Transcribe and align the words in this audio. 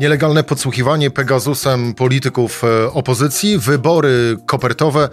Nielegalne 0.00 0.44
podsłuchiwanie 0.44 1.10
Pegasusem 1.10 1.94
polityków 1.94 2.64
e, 2.64 2.92
opozycji, 2.92 3.58
wybory 3.58 4.36
kopertowe, 4.46 5.08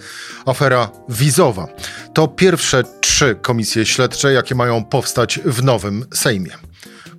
afera 0.46 0.90
wizowa. 1.10 1.68
To 2.14 2.28
pierwsze 2.28 2.84
trzy 3.02 3.36
komisje 3.42 3.86
śledcze, 3.86 4.34
jakie 4.34 4.56
mają 4.56 4.86
powstać 4.86 5.40
w 5.46 5.64
nowym 5.64 6.06
Sejmie. 6.14 6.52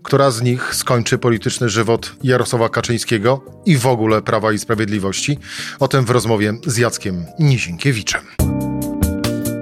Która 0.02 0.30
z 0.30 0.42
nich 0.42 0.74
skończy 0.74 1.18
polityczny 1.18 1.68
żywot 1.68 2.12
Jarosława 2.22 2.68
Kaczyńskiego 2.68 3.44
i 3.66 3.76
w 3.76 3.86
ogóle 3.86 4.22
Prawa 4.22 4.52
i 4.52 4.58
Sprawiedliwości? 4.58 5.38
O 5.80 5.88
tym 5.88 6.04
w 6.04 6.10
rozmowie 6.10 6.54
z 6.66 6.76
Jackiem 6.76 7.26
Nizinkiewiczem. 7.38 8.22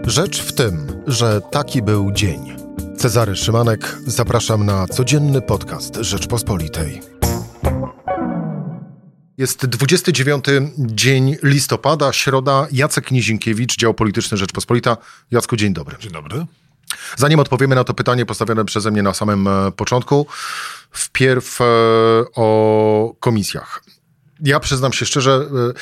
Rzecz 0.04 0.42
w 0.42 0.52
tym, 0.52 1.02
że 1.06 1.40
taki 1.50 1.82
był 1.82 2.12
dzień. 2.12 2.56
Cezary 2.96 3.36
Szymanek, 3.36 3.96
zapraszam 4.06 4.66
na 4.66 4.86
codzienny 4.86 5.42
podcast 5.42 5.96
Rzeczpospolitej. 5.96 7.15
Jest 9.38 9.66
29 9.66 10.44
dzień 10.78 11.36
listopada, 11.42 12.12
środa. 12.12 12.66
Jacek 12.72 13.10
Nizinkiewicz, 13.10 13.76
dział 13.76 13.94
polityczny 13.94 14.36
Rzeczpospolita. 14.36 14.96
Jacku, 15.30 15.56
dzień 15.56 15.72
dobry. 15.72 15.96
Dzień 16.00 16.12
dobry. 16.12 16.46
Zanim 17.16 17.40
odpowiemy 17.40 17.74
na 17.74 17.84
to 17.84 17.94
pytanie 17.94 18.26
postawione 18.26 18.64
przeze 18.64 18.90
mnie 18.90 19.02
na 19.02 19.14
samym 19.14 19.48
e, 19.48 19.72
początku, 19.72 20.26
wpierw 20.90 21.60
e, 21.60 21.64
o 22.34 23.14
komisjach. 23.20 23.84
Ja 24.40 24.60
przyznam 24.60 24.92
się 24.92 25.06
szczerze, 25.06 25.32
e, 25.32 25.72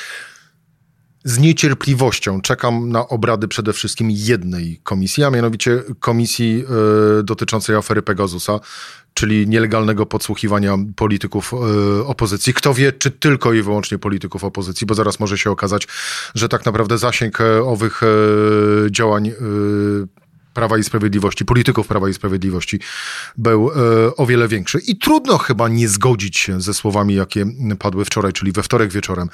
z 1.24 1.38
niecierpliwością 1.38 2.40
czekam 2.40 2.88
na 2.88 3.08
obrady 3.08 3.48
przede 3.48 3.72
wszystkim 3.72 4.10
jednej 4.10 4.80
komisji, 4.82 5.24
a 5.24 5.30
mianowicie 5.30 5.82
komisji 6.00 6.64
dotyczącej 7.22 7.76
afery 7.76 8.02
Pegasusa, 8.02 8.60
czyli 9.14 9.48
nielegalnego 9.48 10.06
podsłuchiwania 10.06 10.76
polityków 10.96 11.52
y, 12.00 12.06
opozycji. 12.06 12.54
Kto 12.54 12.74
wie, 12.74 12.92
czy 12.92 13.10
tylko 13.10 13.52
i 13.52 13.62
wyłącznie 13.62 13.98
polityków 13.98 14.44
opozycji, 14.44 14.86
bo 14.86 14.94
zaraz 14.94 15.20
może 15.20 15.38
się 15.38 15.50
okazać, 15.50 15.88
że 16.34 16.48
tak 16.48 16.66
naprawdę 16.66 16.98
zasięg 16.98 17.40
e, 17.40 17.62
owych 17.62 18.02
y, 18.02 18.06
działań 18.90 19.32
Prawa 20.54 20.78
i 20.78 20.84
Sprawiedliwości, 20.84 21.44
polityków 21.44 21.86
Prawa 21.86 22.08
i 22.08 22.14
Sprawiedliwości 22.14 22.80
był 23.36 23.70
e, 23.70 24.16
o 24.16 24.26
wiele 24.26 24.48
większy. 24.48 24.78
I 24.78 24.96
trudno 24.96 25.38
chyba 25.38 25.68
nie 25.68 25.88
zgodzić 25.88 26.36
się 26.38 26.60
ze 26.60 26.74
słowami, 26.74 27.14
jakie 27.14 27.46
padły 27.78 28.04
wczoraj, 28.04 28.32
czyli 28.32 28.52
we 28.52 28.62
wtorek 28.62 28.92
wieczorem 28.92 29.28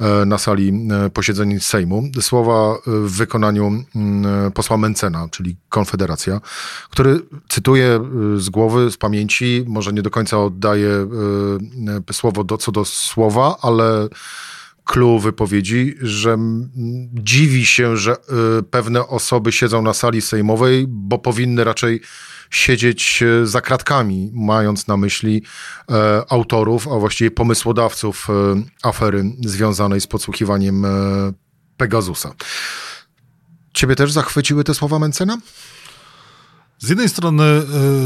e, 0.00 0.24
na 0.26 0.38
sali 0.38 0.88
e, 1.06 1.10
posiedzeń 1.10 1.60
Sejmu. 1.60 2.02
Słowa 2.20 2.78
w 2.86 3.16
wykonaniu 3.16 3.84
mm, 3.96 4.52
posła 4.52 4.76
Mencena, 4.76 5.28
czyli 5.30 5.56
Konfederacja, 5.68 6.40
który 6.90 7.20
cytuję 7.48 8.00
z 8.36 8.50
głowy, 8.50 8.90
z 8.90 8.96
pamięci, 8.96 9.64
może 9.68 9.92
nie 9.92 10.02
do 10.02 10.10
końca 10.10 10.38
oddaje 10.38 11.06
słowo 12.12 12.44
do, 12.44 12.58
co 12.58 12.72
do 12.72 12.84
słowa, 12.84 13.56
ale 13.62 14.08
clue 14.84 15.18
wypowiedzi, 15.18 15.94
że 16.00 16.38
dziwi 17.12 17.66
się, 17.66 17.96
że 17.96 18.16
y, 18.58 18.62
pewne 18.62 19.06
osoby 19.06 19.52
siedzą 19.52 19.82
na 19.82 19.94
sali 19.94 20.22
sejmowej, 20.22 20.84
bo 20.88 21.18
powinny 21.18 21.64
raczej 21.64 22.00
siedzieć 22.50 23.22
y, 23.22 23.46
za 23.46 23.60
kratkami, 23.60 24.30
mając 24.34 24.86
na 24.86 24.96
myśli 24.96 25.42
e, 25.90 26.22
autorów, 26.28 26.88
a 26.88 26.98
właściwie 26.98 27.30
pomysłodawców 27.30 28.28
e, 28.30 28.62
afery 28.82 29.24
związanej 29.44 30.00
z 30.00 30.06
podsłuchiwaniem 30.06 30.84
e, 30.84 30.88
Pegasusa. 31.76 32.34
Ciebie 33.72 33.96
też 33.96 34.12
zachwyciły 34.12 34.64
te 34.64 34.74
słowa 34.74 34.98
Mencena? 34.98 35.38
Z 36.78 36.88
jednej 36.88 37.08
strony 37.08 37.44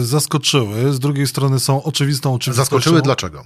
zaskoczyły, 0.03 0.93
z 0.93 0.99
drugiej 0.99 1.27
strony 1.27 1.61
są 1.61 1.83
oczywistą 1.83 2.35
oczywistością. 2.35 2.65
Zaskoczyły 2.65 3.03
dlaczego? 3.03 3.45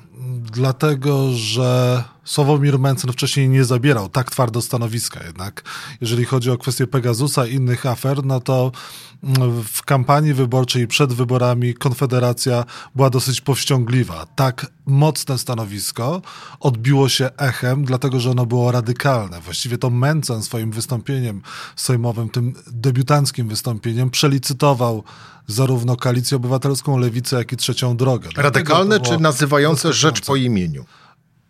Dlatego, 0.52 1.32
że 1.32 2.04
Sławomir 2.24 2.78
Mencen 2.78 3.12
wcześniej 3.12 3.48
nie 3.48 3.64
zabierał 3.64 4.08
tak 4.08 4.30
twardo 4.30 4.62
stanowiska 4.62 5.24
jednak. 5.26 5.62
Jeżeli 6.00 6.24
chodzi 6.24 6.50
o 6.50 6.58
kwestię 6.58 6.86
Pegasusa 6.86 7.46
i 7.46 7.54
innych 7.54 7.86
afer, 7.86 8.24
no 8.24 8.40
to 8.40 8.72
mm, 9.22 9.62
w 9.64 9.82
kampanii 9.82 10.34
wyborczej 10.34 10.86
przed 10.86 11.12
wyborami 11.12 11.74
Konfederacja 11.74 12.64
była 12.94 13.10
dosyć 13.10 13.40
powściągliwa. 13.40 14.26
Tak 14.26 14.66
mocne 14.86 15.38
stanowisko 15.38 16.22
odbiło 16.60 17.08
się 17.08 17.30
echem, 17.36 17.84
dlatego 17.84 18.20
że 18.20 18.30
ono 18.30 18.46
było 18.46 18.72
radykalne. 18.72 19.40
Właściwie 19.40 19.78
to 19.78 19.90
Mencen 19.90 20.42
swoim 20.42 20.70
wystąpieniem 20.70 21.42
sejmowym, 21.76 22.28
tym 22.28 22.54
debiutanckim 22.66 23.48
wystąpieniem, 23.48 24.10
przelicytował 24.10 25.04
zarówno 25.46 25.96
Koalicję 25.96 26.36
Obywatelską, 26.36 26.98
Lewicę, 26.98 27.36
jak 27.36 27.52
i 27.52 27.56
Trzecią 27.56 27.96
Drogę. 27.96 28.28
Radykalne 28.36 29.00
czy 29.00 29.18
nazywające 29.18 29.92
rzecz 29.92 30.20
po 30.20 30.36
imieniu? 30.44 30.84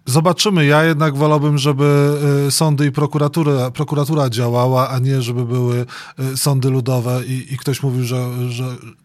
Zobaczymy. 0.06 0.66
Ja 0.66 0.84
jednak 0.84 1.16
wolałbym, 1.16 1.58
żeby 1.58 2.18
y, 2.48 2.50
sądy 2.50 2.86
i 2.86 2.92
prokuratura, 2.92 3.70
prokuratura 3.70 4.30
działała, 4.30 4.88
a 4.88 4.98
nie 4.98 5.22
żeby 5.22 5.44
były 5.44 5.86
y, 6.20 6.36
sądy 6.36 6.70
ludowe 6.70 7.24
i, 7.26 7.54
i 7.54 7.58
ktoś 7.58 7.82
mówił, 7.82 8.04
że, 8.04 8.50
że 8.50 8.64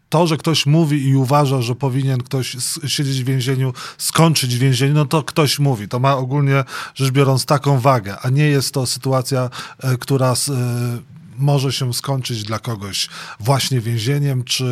to, 0.09 0.27
że 0.27 0.37
ktoś 0.37 0.65
mówi 0.65 1.07
i 1.07 1.15
uważa, 1.15 1.61
że 1.61 1.75
powinien 1.75 2.23
ktoś 2.23 2.57
siedzieć 2.87 3.23
w 3.23 3.25
więzieniu, 3.25 3.73
skończyć 3.97 4.55
w 4.55 4.59
więzieniu, 4.59 4.93
no 4.93 5.05
to 5.05 5.23
ktoś 5.23 5.59
mówi. 5.59 5.87
To 5.87 5.99
ma 5.99 6.17
ogólnie 6.17 6.63
rzecz 6.95 7.11
biorąc 7.11 7.45
taką 7.45 7.79
wagę, 7.79 8.17
a 8.21 8.29
nie 8.29 8.45
jest 8.45 8.73
to 8.73 8.85
sytuacja, 8.85 9.49
y, 9.93 9.97
która 9.97 10.33
może 11.37 11.71
się 11.71 11.93
skończyć 11.93 12.43
dla 12.43 12.59
kogoś 12.59 13.09
właśnie 13.39 13.81
więzieniem, 13.81 14.43
czy 14.43 14.65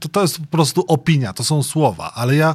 to, 0.00 0.08
to 0.08 0.22
jest 0.22 0.38
po 0.38 0.46
prostu 0.46 0.84
opinia, 0.88 1.32
to 1.32 1.44
są 1.44 1.62
słowa, 1.62 2.12
ale 2.14 2.36
ja 2.36 2.54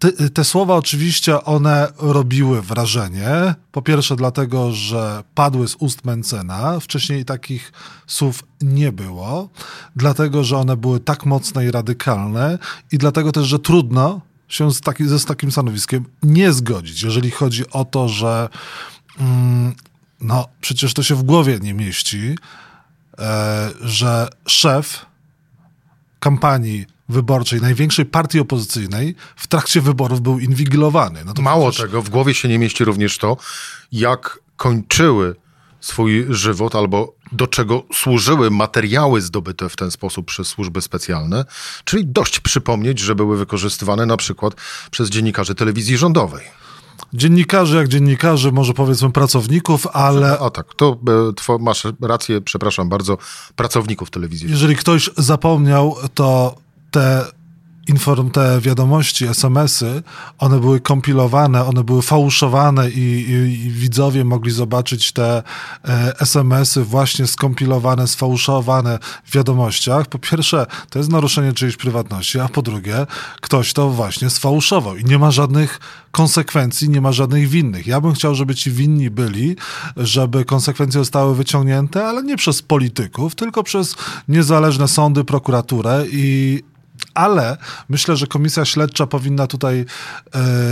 te, 0.00 0.30
te, 0.30 0.44
słowa 0.44 0.74
oczywiście 0.74 1.44
one 1.44 1.88
robiły 1.98 2.62
wrażenie. 2.62 3.54
Po 3.72 3.82
pierwsze 3.82 4.16
dlatego, 4.16 4.72
że 4.72 5.24
padły 5.34 5.68
z 5.68 5.76
ust 5.78 6.04
Mencena. 6.04 6.80
Wcześniej 6.80 7.24
takich 7.24 7.72
słów 8.06 8.44
nie 8.60 8.92
było. 8.92 9.48
Dlatego, 9.96 10.44
że 10.44 10.58
one 10.58 10.76
były 10.76 11.00
tak 11.00 11.26
mocne 11.26 11.66
i 11.66 11.70
radykalne. 11.70 12.58
I 12.92 12.98
dlatego 12.98 13.32
też, 13.32 13.46
że 13.46 13.58
trudno 13.58 14.20
się 14.48 14.72
z, 14.72 14.80
taki, 14.80 15.04
z 15.04 15.24
takim 15.24 15.52
stanowiskiem 15.52 16.04
nie 16.22 16.52
zgodzić. 16.52 17.02
Jeżeli 17.02 17.30
chodzi 17.30 17.70
o 17.70 17.84
to, 17.84 18.08
że 18.08 18.48
mm, 19.18 19.74
no 20.20 20.48
przecież 20.60 20.94
to 20.94 21.02
się 21.02 21.14
w 21.14 21.22
głowie 21.22 21.58
nie 21.62 21.74
mieści, 21.74 22.36
e, 23.18 23.70
że 23.80 24.28
szef 24.46 25.06
kampanii 26.20 26.86
wyborczej 27.10 27.60
największej 27.60 28.06
partii 28.06 28.40
opozycyjnej 28.40 29.14
w 29.36 29.46
trakcie 29.46 29.80
wyborów 29.80 30.20
był 30.20 30.38
inwigilowany. 30.38 31.24
No 31.24 31.42
Mało 31.42 31.70
przecież... 31.70 31.90
tego, 31.90 32.02
w 32.02 32.10
głowie 32.10 32.34
się 32.34 32.48
nie 32.48 32.58
mieści 32.58 32.84
również 32.84 33.18
to, 33.18 33.36
jak 33.92 34.38
kończyły 34.56 35.34
swój 35.80 36.26
żywot 36.28 36.74
albo 36.74 37.14
do 37.32 37.46
czego 37.46 37.82
służyły 37.94 38.50
materiały 38.50 39.20
zdobyte 39.20 39.68
w 39.68 39.76
ten 39.76 39.90
sposób 39.90 40.26
przez 40.26 40.48
służby 40.48 40.80
specjalne, 40.80 41.44
czyli 41.84 42.06
dość 42.06 42.40
przypomnieć, 42.40 42.98
że 42.98 43.14
były 43.14 43.36
wykorzystywane 43.36 44.06
na 44.06 44.16
przykład 44.16 44.54
przez 44.90 45.10
dziennikarzy 45.10 45.54
telewizji 45.54 45.96
rządowej. 45.96 46.44
Dziennikarzy 47.14 47.76
jak 47.76 47.88
dziennikarzy, 47.88 48.52
może 48.52 48.74
powiedzmy 48.74 49.12
pracowników, 49.12 49.86
ale... 49.86 50.38
A 50.38 50.50
tak, 50.50 50.74
to 50.74 50.98
e, 51.48 51.58
masz 51.58 51.86
rację, 52.00 52.40
przepraszam 52.40 52.88
bardzo, 52.88 53.18
pracowników 53.56 54.10
telewizji. 54.10 54.50
Jeżeli 54.50 54.76
ktoś 54.76 55.10
zapomniał, 55.16 55.96
to 56.14 56.54
te 56.90 57.24
inform, 57.90 58.30
te 58.30 58.60
wiadomości, 58.60 59.26
SMS-y, 59.26 60.02
one 60.38 60.60
były 60.60 60.80
kompilowane, 60.80 61.64
one 61.64 61.84
były 61.84 62.02
fałszowane 62.02 62.90
i, 62.90 62.98
i, 62.98 63.66
i 63.66 63.70
widzowie 63.70 64.24
mogli 64.24 64.50
zobaczyć 64.50 65.12
te 65.12 65.42
e, 65.84 66.20
SMS-y 66.20 66.84
właśnie 66.84 67.26
skompilowane, 67.26 68.08
sfałszowane 68.08 68.98
w 69.24 69.34
wiadomościach. 69.34 70.06
Po 70.06 70.18
pierwsze, 70.18 70.66
to 70.90 70.98
jest 70.98 71.10
naruszenie 71.10 71.52
czyjejś 71.52 71.76
prywatności, 71.76 72.40
a 72.40 72.48
po 72.48 72.62
drugie, 72.62 73.06
ktoś 73.40 73.72
to 73.72 73.90
właśnie 73.90 74.30
sfałszował 74.30 74.96
i 74.96 75.04
nie 75.04 75.18
ma 75.18 75.30
żadnych 75.30 75.80
konsekwencji, 76.10 76.88
nie 76.90 77.00
ma 77.00 77.12
żadnych 77.12 77.48
winnych. 77.48 77.86
Ja 77.86 78.00
bym 78.00 78.12
chciał, 78.12 78.34
żeby 78.34 78.54
ci 78.54 78.70
winni 78.70 79.10
byli, 79.10 79.56
żeby 79.96 80.44
konsekwencje 80.44 81.00
zostały 81.00 81.34
wyciągnięte, 81.34 82.06
ale 82.06 82.22
nie 82.22 82.36
przez 82.36 82.62
polityków, 82.62 83.34
tylko 83.34 83.62
przez 83.62 83.96
niezależne 84.28 84.88
sądy, 84.88 85.24
prokuraturę 85.24 86.04
i 86.12 86.62
ale 87.14 87.56
myślę, 87.88 88.16
że 88.16 88.26
komisja 88.26 88.64
śledcza 88.64 89.06
powinna 89.06 89.46
tutaj 89.46 89.80
e, 89.80 89.86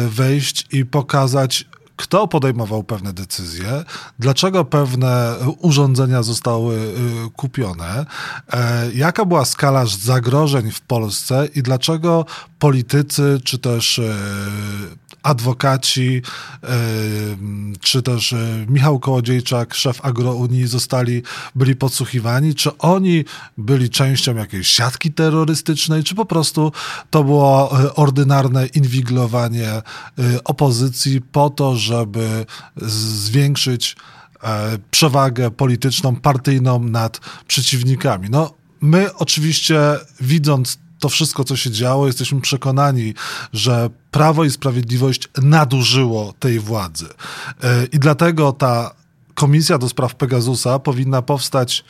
wejść 0.08 0.66
i 0.72 0.86
pokazać, 0.86 1.66
kto 1.98 2.28
podejmował 2.28 2.84
pewne 2.84 3.12
decyzje, 3.12 3.84
dlaczego 4.18 4.64
pewne 4.64 5.34
urządzenia 5.58 6.22
zostały 6.22 6.76
e, 6.76 6.90
kupione, 7.36 8.06
e, 8.52 8.90
jaka 8.94 9.24
była 9.24 9.44
skala 9.44 9.86
zagrożeń 9.86 10.70
w 10.70 10.80
Polsce 10.80 11.48
i 11.54 11.62
dlaczego 11.62 12.26
politycy, 12.58 13.40
czy 13.44 13.58
też 13.58 13.98
e, 13.98 14.14
adwokaci, 15.22 16.22
e, 16.62 16.68
czy 17.80 18.02
też 18.02 18.32
e, 18.32 18.66
Michał 18.68 18.98
Kołodziejczak, 18.98 19.74
szef 19.74 20.04
Agrounii, 20.04 20.66
zostali, 20.66 21.22
byli 21.54 21.76
podsłuchiwani, 21.76 22.54
czy 22.54 22.78
oni 22.78 23.24
byli 23.58 23.90
częścią 23.90 24.36
jakiejś 24.36 24.68
siatki 24.68 25.12
terrorystycznej, 25.12 26.04
czy 26.04 26.14
po 26.14 26.24
prostu 26.24 26.72
to 27.10 27.24
było 27.24 27.70
ordynarne 27.94 28.66
inwigilowanie 28.66 29.82
opozycji 30.44 31.20
po 31.20 31.50
to, 31.50 31.76
żeby 31.76 32.46
zwiększyć 32.76 33.96
przewagę 34.90 35.50
polityczną, 35.50 36.16
partyjną 36.16 36.78
nad 36.78 37.20
przeciwnikami. 37.46 38.30
No, 38.30 38.54
my 38.80 39.14
oczywiście 39.14 39.78
widząc 40.20 40.78
to 40.98 41.08
wszystko, 41.08 41.44
co 41.44 41.56
się 41.56 41.70
działo, 41.70 42.06
jesteśmy 42.06 42.40
przekonani, 42.40 43.14
że 43.52 43.90
Prawo 44.10 44.44
i 44.44 44.50
Sprawiedliwość 44.50 45.28
nadużyło 45.42 46.34
tej 46.38 46.60
władzy. 46.60 47.08
E, 47.62 47.84
I 47.84 47.98
dlatego 47.98 48.52
ta 48.52 48.94
komisja 49.34 49.78
do 49.78 49.88
spraw 49.88 50.14
Pegasusa 50.14 50.78
powinna 50.78 51.22
powstać 51.22 51.84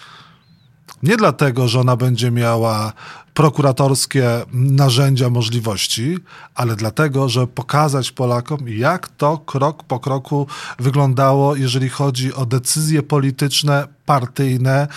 nie 1.02 1.16
dlatego, 1.16 1.68
że 1.68 1.80
ona 1.80 1.96
będzie 1.96 2.30
miała 2.30 2.92
prokuratorskie 3.34 4.28
narzędzia, 4.52 5.30
możliwości, 5.30 6.18
ale 6.54 6.76
dlatego, 6.76 7.28
że 7.28 7.46
pokazać 7.46 8.12
Polakom, 8.12 8.68
jak 8.68 9.08
to 9.08 9.38
krok 9.38 9.82
po 9.84 10.00
kroku 10.00 10.46
wyglądało, 10.78 11.56
jeżeli 11.56 11.88
chodzi 11.88 12.34
o 12.34 12.46
decyzje 12.46 13.02
polityczne, 13.02 13.88
partyjne 14.06 14.88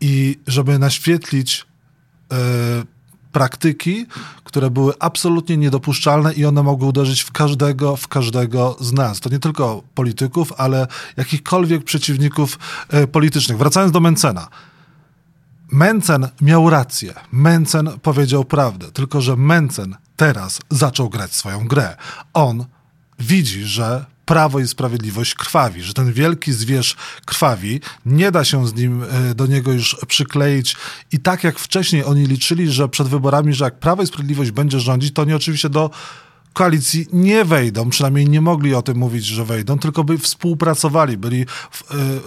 i 0.00 0.38
żeby 0.46 0.78
naświetlić 0.78 1.66
yy, 2.30 2.38
praktyki, 3.34 4.06
które 4.44 4.70
były 4.70 4.92
absolutnie 4.98 5.56
niedopuszczalne 5.56 6.32
i 6.32 6.44
one 6.44 6.62
mogły 6.62 6.88
uderzyć 6.88 7.20
w 7.20 7.32
każdego, 7.32 7.96
w 7.96 8.08
każdego 8.08 8.76
z 8.80 8.92
nas. 8.92 9.20
To 9.20 9.30
nie 9.30 9.38
tylko 9.38 9.82
polityków, 9.94 10.52
ale 10.56 10.86
jakichkolwiek 11.16 11.84
przeciwników 11.84 12.58
yy, 12.92 13.06
politycznych. 13.06 13.58
Wracając 13.58 13.92
do 13.92 14.00
Mencena. 14.00 14.48
Mencen 15.72 16.28
miał 16.40 16.70
rację. 16.70 17.14
Mencen 17.32 17.90
powiedział 18.02 18.44
prawdę. 18.44 18.92
Tylko, 18.92 19.20
że 19.20 19.36
Mencen 19.36 19.96
teraz 20.16 20.60
zaczął 20.70 21.08
grać 21.08 21.32
swoją 21.32 21.68
grę. 21.68 21.96
On 22.34 22.64
widzi, 23.18 23.64
że 23.64 24.04
Prawo 24.24 24.60
i 24.60 24.68
Sprawiedliwość 24.68 25.34
krwawi, 25.34 25.82
że 25.82 25.94
ten 25.94 26.12
wielki 26.12 26.52
zwierz 26.52 26.96
krwawi, 27.24 27.80
nie 28.06 28.30
da 28.30 28.44
się 28.44 28.68
z 28.68 28.74
nim 28.74 29.02
e, 29.02 29.34
do 29.34 29.46
niego 29.46 29.72
już 29.72 29.96
przykleić. 30.08 30.76
I 31.12 31.18
tak 31.18 31.44
jak 31.44 31.58
wcześniej 31.58 32.04
oni 32.04 32.26
liczyli, 32.26 32.70
że 32.70 32.88
przed 32.88 33.08
wyborami, 33.08 33.54
że 33.54 33.64
jak 33.64 33.78
Prawo 33.78 34.02
i 34.02 34.06
Sprawiedliwość 34.06 34.50
będzie 34.50 34.80
rządzić, 34.80 35.14
to 35.14 35.22
oni 35.22 35.34
oczywiście 35.34 35.68
do 35.68 35.90
koalicji 36.54 37.06
nie 37.12 37.44
wejdą, 37.44 37.90
przynajmniej 37.90 38.28
nie 38.28 38.40
mogli 38.40 38.74
o 38.74 38.82
tym 38.82 38.98
mówić, 38.98 39.24
że 39.24 39.44
wejdą, 39.44 39.78
tylko 39.78 40.04
by 40.04 40.18
współpracowali, 40.18 41.16
byli, 41.16 41.40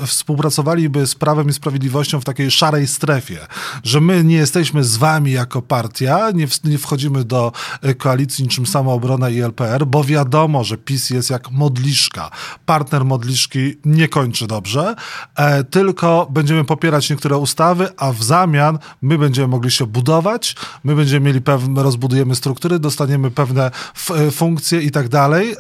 y, 0.03 0.07
współpracowaliby 0.07 1.07
z 1.07 1.15
Prawem 1.15 1.50
i 1.50 1.53
Sprawiedliwością 1.53 2.21
w 2.21 2.24
takiej 2.24 2.51
szarej 2.51 2.88
strefie, 2.88 3.47
że 3.83 4.01
my 4.01 4.24
nie 4.24 4.35
jesteśmy 4.35 4.83
z 4.83 4.97
wami 4.97 5.31
jako 5.31 5.62
partia, 5.62 6.31
nie, 6.31 6.47
w, 6.47 6.63
nie 6.63 6.77
wchodzimy 6.77 7.24
do 7.24 7.51
e, 7.81 7.94
koalicji 7.94 8.44
niczym 8.44 8.65
Samoobrona 8.65 9.29
i 9.29 9.39
LPR, 9.39 9.85
bo 9.85 10.03
wiadomo, 10.03 10.63
że 10.63 10.77
PiS 10.77 11.09
jest 11.09 11.29
jak 11.29 11.51
modliszka. 11.51 12.31
Partner 12.65 13.06
modliszki 13.06 13.77
nie 13.85 14.07
kończy 14.07 14.47
dobrze, 14.47 14.95
e, 15.35 15.63
tylko 15.63 16.27
będziemy 16.29 16.63
popierać 16.63 17.09
niektóre 17.09 17.38
ustawy, 17.38 17.89
a 17.97 18.12
w 18.12 18.24
zamian 18.24 18.79
my 19.01 19.18
będziemy 19.18 19.47
mogli 19.47 19.71
się 19.71 19.85
budować, 19.85 20.56
my 20.83 20.95
będziemy 20.95 21.25
mieli 21.25 21.41
pewne, 21.41 21.83
rozbudujemy 21.83 22.35
struktury, 22.35 22.79
dostaniemy 22.79 23.31
pewne 23.31 23.71
funkcje 24.31 24.81
i 24.81 24.91
tak 24.91 25.09
dalej 25.09 25.51
e, 25.51 25.55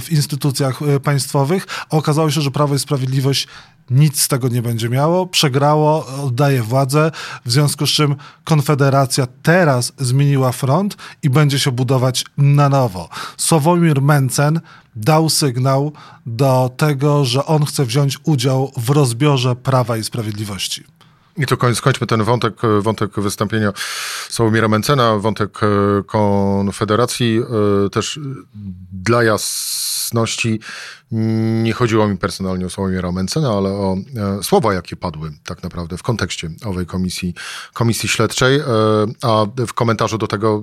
w 0.00 0.06
instytucjach 0.10 0.82
e, 0.82 1.00
państwowych, 1.00 1.66
okazało 1.90 2.30
się, 2.30 2.40
że 2.40 2.50
Prawo 2.50 2.74
i 2.74 2.78
Sprawiedliwość 2.78 3.48
nic 3.90 4.22
z 4.22 4.28
tego 4.28 4.48
nie 4.48 4.62
będzie 4.62 4.88
miało, 4.88 5.26
przegrało, 5.26 6.06
oddaje 6.06 6.62
władzę, 6.62 7.10
w 7.44 7.52
związku 7.52 7.86
z 7.86 7.90
czym 7.90 8.16
Konfederacja 8.44 9.26
teraz 9.42 9.92
zmieniła 9.98 10.52
front 10.52 10.96
i 11.22 11.30
będzie 11.30 11.58
się 11.58 11.72
budować 11.72 12.24
na 12.38 12.68
nowo. 12.68 13.08
Sławomir 13.36 14.02
Mencen 14.02 14.60
dał 14.96 15.28
sygnał 15.28 15.92
do 16.26 16.70
tego, 16.76 17.24
że 17.24 17.46
on 17.46 17.64
chce 17.64 17.84
wziąć 17.84 18.18
udział 18.24 18.72
w 18.76 18.90
rozbiorze 18.90 19.56
Prawa 19.56 19.96
i 19.96 20.04
Sprawiedliwości. 20.04 20.84
I 21.38 21.46
to 21.46 21.74
skończmy 21.74 22.06
ten 22.06 22.24
wątek, 22.24 22.54
wątek 22.80 23.20
wystąpienia 23.20 23.72
Sławomira 24.28 24.68
Mencena, 24.68 25.16
wątek 25.16 25.60
e, 25.62 25.66
Konfederacji. 26.06 27.40
E, 27.86 27.90
też 27.90 28.20
dla 28.92 29.22
jasności 29.22 30.60
nie 31.62 31.72
chodziło 31.72 32.08
mi 32.08 32.16
personalnie 32.16 32.66
o 32.66 32.70
Sławomira 32.70 33.12
Mencena, 33.12 33.48
ale 33.48 33.68
o 33.68 33.96
e, 34.16 34.42
słowa, 34.42 34.74
jakie 34.74 34.96
padły 34.96 35.32
tak 35.44 35.62
naprawdę 35.62 35.96
w 35.96 36.02
kontekście 36.02 36.50
owej 36.64 36.86
komisji, 36.86 37.34
komisji 37.72 38.08
śledczej. 38.08 38.60
A 39.22 39.46
w 39.66 39.72
komentarzu 39.72 40.18
do 40.18 40.26
tego 40.26 40.62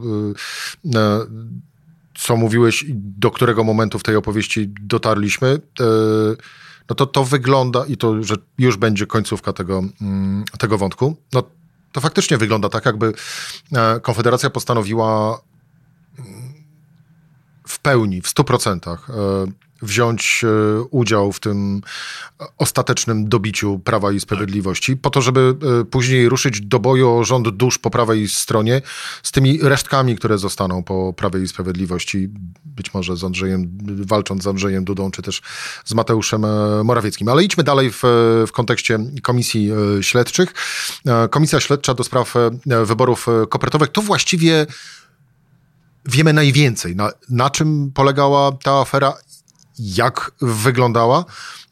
co 2.17 2.37
mówiłeś 2.37 2.85
do 2.95 3.31
którego 3.31 3.63
momentu 3.63 3.99
w 3.99 4.03
tej 4.03 4.15
opowieści 4.15 4.73
dotarliśmy, 4.81 5.59
no 6.89 6.95
to 6.95 7.05
to 7.05 7.23
wygląda 7.23 7.85
i 7.85 7.97
to 7.97 8.23
że 8.23 8.35
już 8.57 8.77
będzie 8.77 9.07
końcówka 9.07 9.53
tego, 9.53 9.83
mm, 10.01 10.43
tego 10.59 10.77
wątku. 10.77 11.15
No 11.33 11.43
to 11.91 12.01
faktycznie 12.01 12.37
wygląda 12.37 12.69
tak, 12.69 12.85
jakby 12.85 13.13
e, 13.73 13.99
Konfederacja 13.99 14.49
postanowiła 14.49 15.41
mm, 16.19 16.53
w 17.67 17.79
pełni, 17.79 18.21
w 18.21 18.27
100% 18.27 18.97
wziąć 19.83 20.41
e, 20.43 20.81
udział 20.81 21.31
w 21.31 21.39
tym 21.39 21.81
ostatecznym 22.57 23.29
dobiciu 23.29 23.79
Prawa 23.79 24.11
i 24.11 24.19
Sprawiedliwości, 24.19 24.97
po 24.97 25.09
to, 25.09 25.21
żeby 25.21 25.55
e, 25.81 25.85
później 25.85 26.29
ruszyć 26.29 26.61
do 26.61 26.79
boju 26.79 27.11
o 27.11 27.23
rząd 27.23 27.49
dusz 27.49 27.77
po 27.77 27.89
prawej 27.89 28.29
stronie 28.29 28.81
z 29.23 29.31
tymi 29.31 29.59
resztkami, 29.61 30.15
które 30.15 30.37
zostaną 30.37 30.83
po 30.83 31.13
Prawej 31.13 31.43
i 31.43 31.47
Sprawiedliwości, 31.47 32.29
być 32.65 32.93
może 32.93 33.17
z 33.17 33.23
Andrzejem, 33.23 33.77
walcząc 33.81 34.43
z 34.43 34.47
Andrzejem 34.47 34.83
Dudą, 34.83 35.11
czy 35.11 35.21
też 35.21 35.41
z 35.85 35.93
Mateuszem 35.93 36.45
e, 36.45 36.83
Morawieckim. 36.83 37.29
Ale 37.29 37.43
idźmy 37.43 37.63
dalej 37.63 37.91
w, 37.91 38.01
w 38.47 38.51
kontekście 38.51 38.99
komisji 39.21 39.71
śledczych. 40.01 40.53
Komisja 41.29 41.59
śledcza 41.59 41.93
do 41.93 42.03
spraw 42.03 42.33
wyborów 42.85 43.27
kopertowych 43.49 43.89
to 43.89 44.01
właściwie 44.01 44.65
wiemy 46.05 46.33
najwięcej, 46.33 46.95
na, 46.95 47.11
na 47.29 47.49
czym 47.49 47.91
polegała 47.91 48.51
ta 48.51 48.71
afera 48.71 49.13
jak 49.79 50.31
wyglądała. 50.41 51.25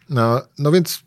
No, 0.09 0.41
no 0.57 0.71
więc 0.71 1.03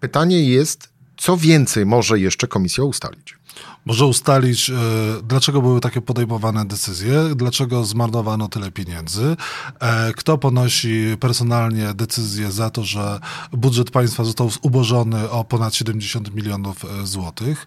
pytanie 0.00 0.44
jest, 0.44 0.88
co 1.16 1.36
więcej 1.36 1.86
może 1.86 2.20
jeszcze 2.20 2.46
komisja 2.46 2.84
ustalić? 2.84 3.38
Może 3.86 4.06
ustalić, 4.06 4.70
e, 4.70 4.74
dlaczego 5.22 5.62
były 5.62 5.80
takie 5.80 6.00
podejmowane 6.00 6.64
decyzje, 6.64 7.24
dlaczego 7.36 7.84
zmarnowano 7.84 8.48
tyle 8.48 8.70
pieniędzy, 8.70 9.36
e, 9.80 10.12
kto 10.12 10.38
ponosi 10.38 11.16
personalnie 11.20 11.94
decyzję 11.94 12.52
za 12.52 12.70
to, 12.70 12.84
że 12.84 13.20
budżet 13.52 13.90
państwa 13.90 14.24
został 14.24 14.50
zubożony 14.50 15.30
o 15.30 15.44
ponad 15.44 15.74
70 15.74 16.34
milionów 16.34 16.84
e, 16.84 17.06
złotych. 17.06 17.66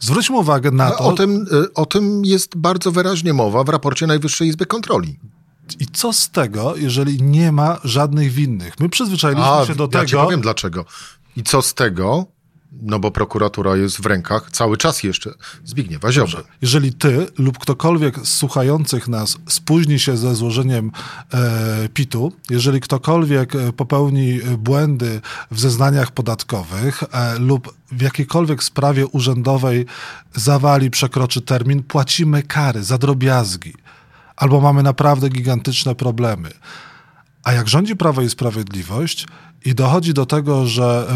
Zwróćmy 0.00 0.36
uwagę 0.36 0.70
na 0.70 0.90
to. 0.90 0.98
O 0.98 1.12
tym, 1.12 1.46
o 1.74 1.86
tym 1.86 2.24
jest 2.24 2.56
bardzo 2.56 2.92
wyraźnie 2.92 3.32
mowa 3.32 3.64
w 3.64 3.68
raporcie 3.68 4.06
Najwyższej 4.06 4.48
Izby 4.48 4.66
Kontroli. 4.66 5.18
I 5.80 5.86
co 5.86 6.12
z 6.12 6.30
tego, 6.30 6.76
jeżeli 6.76 7.22
nie 7.22 7.52
ma 7.52 7.78
żadnych 7.84 8.32
winnych? 8.32 8.80
My 8.80 8.88
przyzwyczailiśmy 8.88 9.50
A, 9.50 9.66
się 9.66 9.74
do 9.74 9.84
ja 9.84 9.88
tego. 9.88 10.02
Ja 10.02 10.08
ci 10.08 10.16
powiem 10.16 10.40
dlaczego. 10.40 10.84
I 11.36 11.42
co 11.42 11.62
z 11.62 11.74
tego, 11.74 12.26
no 12.82 12.98
bo 12.98 13.10
prokuratura 13.10 13.76
jest 13.76 14.00
w 14.00 14.06
rękach 14.06 14.50
cały 14.50 14.76
czas 14.76 15.02
jeszcze 15.02 15.30
Zbigniewa 15.64 16.12
Ziobry. 16.12 16.42
Jeżeli 16.62 16.92
ty 16.92 17.26
lub 17.38 17.58
ktokolwiek 17.58 18.18
z 18.18 18.34
słuchających 18.34 19.08
nas 19.08 19.38
spóźni 19.48 19.98
się 19.98 20.16
ze 20.16 20.34
złożeniem 20.34 20.92
e, 21.32 21.88
PIT-u, 21.94 22.32
jeżeli 22.50 22.80
ktokolwiek 22.80 23.54
e, 23.54 23.72
popełni 23.72 24.40
błędy 24.58 25.20
w 25.50 25.60
zeznaniach 25.60 26.10
podatkowych 26.10 27.02
e, 27.02 27.38
lub 27.38 27.74
w 27.92 28.02
jakiejkolwiek 28.02 28.62
sprawie 28.62 29.06
urzędowej 29.06 29.86
zawali, 30.34 30.90
przekroczy 30.90 31.40
termin, 31.40 31.82
płacimy 31.82 32.42
kary 32.42 32.84
za 32.84 32.98
drobiazgi 32.98 33.74
albo 34.36 34.60
mamy 34.60 34.82
naprawdę 34.82 35.28
gigantyczne 35.28 35.94
problemy. 35.94 36.50
A 37.44 37.52
jak 37.52 37.68
rządzi 37.68 37.96
Prawo 37.96 38.22
i 38.22 38.30
Sprawiedliwość 38.30 39.26
i 39.66 39.74
dochodzi 39.74 40.14
do 40.14 40.26
tego, 40.26 40.66
że, 40.66 41.06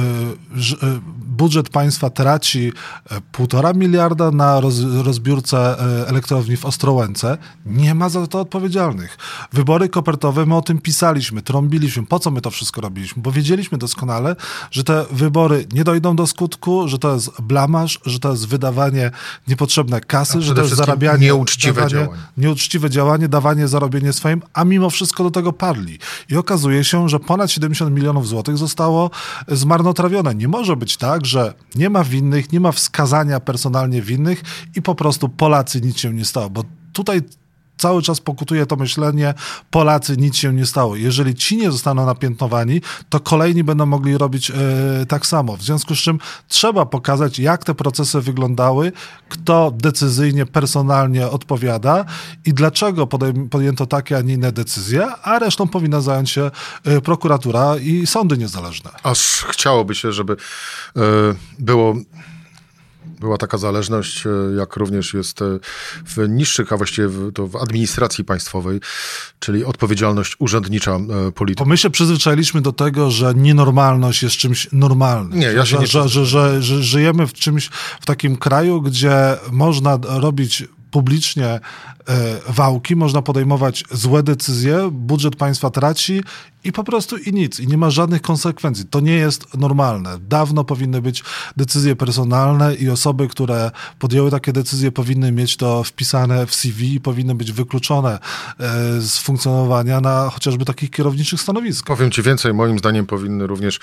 y, 0.56 0.86
y, 0.86 1.00
budżet 1.26 1.68
państwa 1.68 2.10
traci 2.10 2.72
e, 3.10 3.20
półtora 3.32 3.72
miliarda 3.72 4.30
na 4.30 4.60
roz, 4.60 4.74
rozbiórce 5.04 5.76
elektrowni 6.06 6.56
w 6.56 6.64
Ostrołęce, 6.64 7.38
nie 7.66 7.94
ma 7.94 8.08
za 8.08 8.26
to 8.26 8.40
odpowiedzialnych. 8.40 9.18
Wybory 9.52 9.88
kopertowe, 9.88 10.46
my 10.46 10.56
o 10.56 10.62
tym 10.62 10.78
pisaliśmy, 10.78 11.42
trąbiliśmy. 11.42 12.06
Po 12.06 12.18
co 12.18 12.30
my 12.30 12.40
to 12.40 12.50
wszystko 12.50 12.80
robiliśmy? 12.80 13.22
Bo 13.22 13.32
wiedzieliśmy 13.32 13.78
doskonale, 13.78 14.36
że 14.70 14.84
te 14.84 15.04
wybory 15.10 15.66
nie 15.72 15.84
dojdą 15.84 16.16
do 16.16 16.26
skutku, 16.26 16.88
że 16.88 16.98
to 16.98 17.14
jest 17.14 17.40
blamaż, 17.42 18.00
że 18.06 18.18
to 18.18 18.30
jest 18.30 18.48
wydawanie 18.48 19.10
niepotrzebne 19.48 20.00
kasy, 20.00 20.42
że 20.42 20.54
to 20.54 20.62
jest 20.62 20.74
zarabianie... 20.74 21.26
Nieuczciwe 21.26 21.74
dawanie, 21.74 21.90
działanie. 21.90 22.22
Nieuczciwe 22.36 22.90
działanie, 22.90 23.28
dawanie, 23.28 23.68
zarobienie 23.68 24.12
swoim, 24.12 24.42
a 24.52 24.64
mimo 24.64 24.90
wszystko 24.90 25.24
do 25.24 25.30
tego 25.30 25.52
parli. 25.52 25.98
I 26.28 26.36
okazuje 26.36 26.84
się, 26.84 27.08
że 27.08 27.20
ponad 27.20 27.50
70 27.50 27.94
milionów 27.94 28.28
złotych 28.28 28.39
zostało 28.56 29.10
zmarnotrawione. 29.48 30.34
Nie 30.34 30.48
może 30.48 30.76
być 30.76 30.96
tak, 30.96 31.26
że 31.26 31.54
nie 31.74 31.90
ma 31.90 32.04
winnych, 32.04 32.52
nie 32.52 32.60
ma 32.60 32.72
wskazania 32.72 33.40
personalnie 33.40 34.02
winnych 34.02 34.42
i 34.76 34.82
po 34.82 34.94
prostu 34.94 35.28
Polacy 35.28 35.80
nic 35.80 35.98
się 35.98 36.14
nie 36.14 36.24
stało, 36.24 36.50
bo 36.50 36.64
tutaj 36.92 37.22
cały 37.80 38.02
czas 38.02 38.20
pokutuje 38.20 38.66
to 38.66 38.76
myślenie, 38.76 39.34
Polacy 39.70 40.16
nic 40.16 40.36
się 40.36 40.52
nie 40.54 40.66
stało. 40.66 40.96
Jeżeli 40.96 41.34
ci 41.34 41.56
nie 41.56 41.70
zostaną 41.70 42.06
napiętnowani, 42.06 42.80
to 43.08 43.20
kolejni 43.20 43.64
będą 43.64 43.86
mogli 43.86 44.18
robić 44.18 44.50
e, 44.50 44.54
tak 45.08 45.26
samo. 45.26 45.56
W 45.56 45.62
związku 45.62 45.94
z 45.94 45.98
czym 45.98 46.18
trzeba 46.48 46.86
pokazać, 46.86 47.38
jak 47.38 47.64
te 47.64 47.74
procesy 47.74 48.20
wyglądały, 48.20 48.92
kto 49.28 49.72
decyzyjnie, 49.76 50.46
personalnie 50.46 51.28
odpowiada 51.28 52.04
i 52.46 52.54
dlaczego 52.54 53.06
podjęto 53.50 53.86
takie, 53.86 54.16
a 54.16 54.20
nie 54.20 54.34
inne 54.34 54.52
decyzje, 54.52 55.06
a 55.22 55.38
resztą 55.38 55.68
powinna 55.68 56.00
zająć 56.00 56.30
się 56.30 56.50
e, 56.84 57.00
prokuratura 57.00 57.76
i 57.76 58.06
sądy 58.06 58.38
niezależne. 58.38 58.90
Aż 59.02 59.44
chciałoby 59.48 59.94
się, 59.94 60.12
żeby 60.12 60.32
e, 60.96 61.00
było 61.58 61.94
była 63.20 63.38
taka 63.38 63.58
zależność, 63.58 64.26
e, 64.26 64.30
jak 64.58 64.76
również 64.76 65.14
jest 65.14 65.42
e, 65.42 65.44
w 66.06 66.28
niższych, 66.28 66.72
a 66.72 66.76
właściwie 66.76 67.08
w, 67.08 67.32
to 67.32 67.46
w 67.46 67.56
administracji 67.56 68.24
państwowej, 68.24 68.80
czyli 69.38 69.64
odpowiedzialność 69.64 70.36
urzędnicza 70.38 70.92
e, 70.92 71.32
polityków. 71.32 71.66
Bo 71.66 71.70
my 71.70 71.76
się 71.76 71.90
przyzwyczailiśmy 71.90 72.62
do 72.62 72.72
tego, 72.72 73.10
że 73.10 73.34
nienormalność 73.34 74.22
jest 74.22 74.36
czymś 74.36 74.68
normalnym. 74.72 75.38
Nie, 75.38 75.46
ja 75.46 75.66
się 75.66 75.76
że, 75.76 75.78
nie 75.78 75.86
że, 75.86 76.08
że, 76.08 76.26
że, 76.26 76.62
że 76.62 76.82
żyjemy 76.82 77.26
w 77.26 77.32
czymś, 77.32 77.70
w 78.00 78.06
takim 78.06 78.36
kraju, 78.36 78.82
gdzie 78.82 79.36
można 79.52 79.98
robić 80.02 80.64
publicznie 80.90 81.60
wałki, 82.48 82.96
można 82.96 83.22
podejmować 83.22 83.84
złe 83.90 84.22
decyzje, 84.22 84.88
budżet 84.92 85.36
państwa 85.36 85.70
traci 85.70 86.22
i 86.64 86.72
po 86.72 86.84
prostu 86.84 87.16
i 87.16 87.32
nic. 87.32 87.60
I 87.60 87.66
nie 87.66 87.78
ma 87.78 87.90
żadnych 87.90 88.22
konsekwencji. 88.22 88.84
To 88.84 89.00
nie 89.00 89.12
jest 89.12 89.58
normalne. 89.58 90.18
Dawno 90.28 90.64
powinny 90.64 91.02
być 91.02 91.24
decyzje 91.56 91.96
personalne 91.96 92.74
i 92.74 92.90
osoby, 92.90 93.28
które 93.28 93.70
podjęły 93.98 94.30
takie 94.30 94.52
decyzje, 94.52 94.92
powinny 94.92 95.32
mieć 95.32 95.56
to 95.56 95.84
wpisane 95.84 96.46
w 96.46 96.54
CV 96.54 96.94
i 96.94 97.00
powinny 97.00 97.34
być 97.34 97.52
wykluczone 97.52 98.18
e, 98.60 99.00
z 99.00 99.18
funkcjonowania 99.18 100.00
na 100.00 100.30
chociażby 100.30 100.64
takich 100.64 100.90
kierowniczych 100.90 101.40
stanowiskach. 101.40 101.96
Powiem 101.96 102.10
ci 102.10 102.22
więcej, 102.22 102.54
moim 102.54 102.78
zdaniem 102.78 103.06
powinny 103.06 103.46
również, 103.46 103.80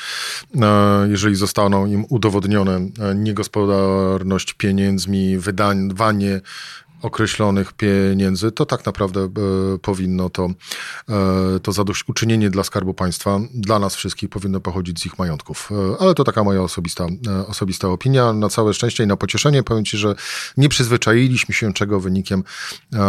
e, 0.55 1.07
jeżeli 1.09 1.35
zostaną 1.35 1.85
im 1.85 2.05
udowodnione 2.09 2.75
e, 2.75 3.15
niegospodarność 3.15 4.53
pieniędzmi, 4.53 5.37
wydawanie 5.37 6.41
określonych 7.01 7.73
pieniędzy, 7.73 8.51
to 8.51 8.65
tak 8.65 8.85
naprawdę 8.85 9.21
e, 9.21 9.29
powinno 9.81 10.29
to, 10.29 10.49
e, 11.09 11.59
to 11.59 11.71
zadośćuczynienie 11.71 12.49
dla 12.49 12.63
Skarbu 12.67 12.93
Państwa, 12.93 13.39
dla 13.53 13.79
nas 13.79 13.95
wszystkich 13.95 14.29
powinno 14.29 14.59
pochodzić 14.59 14.99
z 15.01 15.05
ich 15.05 15.19
majątków. 15.19 15.69
E, 15.71 16.01
ale 16.01 16.13
to 16.13 16.23
taka 16.23 16.43
moja 16.43 16.61
osobista, 16.61 17.07
e, 17.27 17.47
osobista 17.47 17.87
opinia. 17.87 18.33
Na 18.33 18.49
całe 18.49 18.73
szczęście 18.73 19.03
i 19.03 19.07
na 19.07 19.17
pocieszenie 19.17 19.63
powiem 19.63 19.85
Ci, 19.85 19.97
że 19.97 20.15
nie 20.57 20.69
przyzwyczailiśmy 20.69 21.55
się, 21.55 21.73
czego 21.73 21.99
wynikiem, 21.99 22.43
e, 22.93 22.99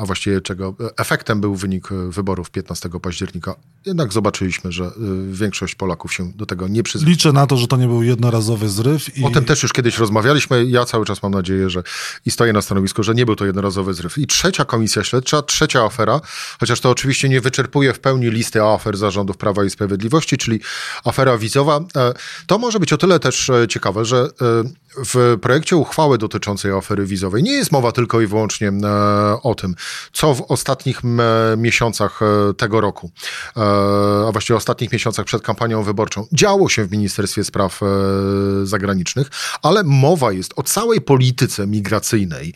a 0.00 0.02
właściwie 0.06 0.40
czego 0.40 0.74
efektem 0.96 1.40
był 1.40 1.54
wynik 1.54 1.88
wyborów 2.08 2.50
15 2.50 3.00
października. 3.00 3.54
Jednak 3.86 4.12
zobaczyliśmy, 4.12 4.72
że 4.72 4.90
większość 5.30 5.74
Polaków 5.74 6.14
się 6.14 6.32
do 6.32 6.46
tego 6.46 6.68
nie 6.68 6.82
przyzwyczaiła. 6.82 7.12
Liczę 7.12 7.32
na 7.32 7.46
to, 7.46 7.56
że 7.56 7.66
to 7.66 7.76
nie 7.76 7.86
był 7.86 8.02
jednorazowy 8.02 8.68
zryw. 8.68 9.18
I... 9.18 9.24
O 9.24 9.30
tym 9.30 9.44
też 9.44 9.62
już 9.62 9.72
kiedyś 9.72 9.98
rozmawialiśmy. 9.98 10.64
Ja 10.64 10.84
cały 10.84 11.04
czas 11.06 11.22
mam 11.22 11.32
nadzieję, 11.32 11.70
że 11.70 11.82
i 12.26 12.30
stoję 12.30 12.52
na 12.52 12.62
stanowisku, 12.62 13.02
że 13.02 13.14
nie 13.14 13.26
był 13.26 13.36
to 13.36 13.46
jednorazowy 13.46 13.94
zryw. 13.94 14.18
I 14.18 14.26
trzecia 14.26 14.64
komisja 14.64 15.04
śledcza, 15.04 15.42
trzecia 15.42 15.84
afera, 15.84 16.20
chociaż 16.60 16.80
to 16.80 16.90
oczywiście 16.90 17.28
nie 17.28 17.40
wyczerpuje 17.40 17.92
w 17.92 18.00
pełni 18.00 18.30
listy 18.30 18.62
afer 18.62 18.96
zarządów 19.06 19.36
Prawa 19.36 19.64
i 19.64 19.70
Sprawiedliwości, 19.70 20.38
czyli 20.38 20.60
afera 21.04 21.38
wizowa. 21.38 21.80
E, 21.96 22.12
to 22.46 22.58
może 22.58 22.80
być 22.80 22.92
o 22.92 22.96
tyle 22.96 23.20
też 23.20 23.50
e, 23.50 23.68
ciekawe, 23.68 24.04
że 24.04 24.16
e, 24.16 24.28
w 25.04 25.38
projekcie 25.42 25.76
uchwały 25.76 26.18
dotyczącej 26.18 26.72
afery 26.72 27.06
wizowej 27.06 27.42
nie 27.42 27.52
jest 27.52 27.72
mowa 27.72 27.92
tylko 27.92 28.20
i 28.20 28.26
wyłącznie 28.26 28.72
o 29.42 29.54
tym, 29.54 29.74
co 30.12 30.34
w 30.34 30.42
ostatnich 30.42 31.00
miesiącach 31.56 32.20
tego 32.56 32.80
roku, 32.80 33.10
a 34.28 34.32
właściwie 34.32 34.56
ostatnich 34.56 34.92
miesiącach 34.92 35.26
przed 35.26 35.42
kampanią 35.42 35.82
wyborczą 35.82 36.26
działo 36.32 36.68
się 36.68 36.84
w 36.84 36.90
Ministerstwie 36.90 37.44
Spraw 37.44 37.80
Zagranicznych, 38.62 39.30
ale 39.62 39.84
mowa 39.84 40.32
jest 40.32 40.52
o 40.56 40.62
całej 40.62 41.00
polityce 41.00 41.66
migracyjnej 41.66 42.54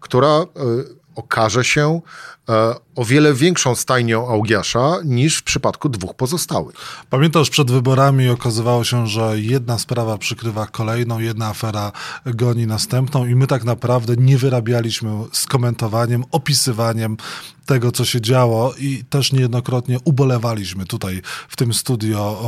która 0.00 0.44
okaże 1.14 1.64
się 1.64 2.00
o 2.96 3.04
wiele 3.04 3.34
większą 3.34 3.74
stajnią 3.74 4.28
Augiasza 4.28 4.96
niż 5.04 5.36
w 5.36 5.42
przypadku 5.42 5.88
dwóch 5.88 6.14
pozostałych. 6.14 6.76
Pamiętasz, 7.10 7.50
przed 7.50 7.70
wyborami 7.70 8.28
okazywało 8.28 8.84
się, 8.84 9.06
że 9.06 9.40
jedna 9.40 9.78
sprawa 9.78 10.18
przykrywa 10.18 10.66
kolejną, 10.66 11.18
jedna 11.18 11.46
afera 11.46 11.92
goni 12.26 12.66
następną 12.66 13.26
i 13.26 13.34
my 13.34 13.46
tak 13.46 13.64
naprawdę 13.64 14.16
nie 14.16 14.38
wyrabialiśmy 14.38 15.10
z 15.32 15.46
komentowaniem, 15.46 16.24
opisywaniem 16.30 17.16
tego, 17.66 17.92
co 17.92 18.04
się 18.04 18.20
działo 18.20 18.74
i 18.78 19.04
też 19.10 19.32
niejednokrotnie 19.32 19.98
ubolewaliśmy 20.04 20.86
tutaj 20.86 21.22
w 21.48 21.56
tym 21.56 21.74
studio 21.74 22.42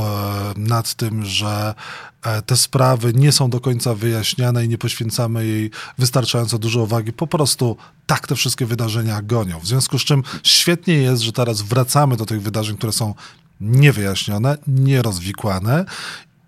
e, 0.56 0.60
nad 0.60 0.94
tym, 0.94 1.24
że 1.24 1.74
e, 2.22 2.42
te 2.42 2.56
sprawy 2.56 3.12
nie 3.14 3.32
są 3.32 3.50
do 3.50 3.60
końca 3.60 3.94
wyjaśniane 3.94 4.64
i 4.64 4.68
nie 4.68 4.78
poświęcamy 4.78 5.46
jej 5.46 5.70
wystarczająco 5.98 6.58
dużo 6.58 6.82
uwagi. 6.82 7.12
Po 7.12 7.26
prostu 7.26 7.76
tak 8.06 8.26
te 8.26 8.34
wszystkie 8.34 8.66
wydarzenia 8.66 9.22
gonią. 9.22 9.60
W 9.60 9.66
związku 9.66 9.87
z 9.96 10.00
czym 10.00 10.22
świetnie 10.42 10.94
jest, 10.94 11.22
że 11.22 11.32
teraz 11.32 11.62
wracamy 11.62 12.16
do 12.16 12.26
tych 12.26 12.42
wydarzeń, 12.42 12.76
które 12.76 12.92
są 12.92 13.14
niewyjaśnione, 13.60 14.58
nierozwikłane 14.66 15.84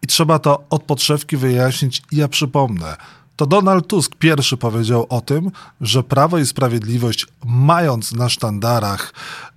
i 0.03 0.07
trzeba 0.07 0.39
to 0.39 0.65
od 0.71 0.83
podszewki 0.83 1.37
wyjaśnić. 1.37 2.03
I 2.13 2.17
ja 2.17 2.29
przypomnę, 2.29 2.97
to 3.37 3.47
Donald 3.47 3.87
Tusk 3.87 4.15
pierwszy 4.15 4.57
powiedział 4.57 5.07
o 5.09 5.21
tym, 5.21 5.51
że 5.81 6.03
Prawo 6.03 6.39
i 6.39 6.47
Sprawiedliwość, 6.47 7.27
mając 7.45 8.13
na 8.13 8.29
sztandarach 8.29 9.13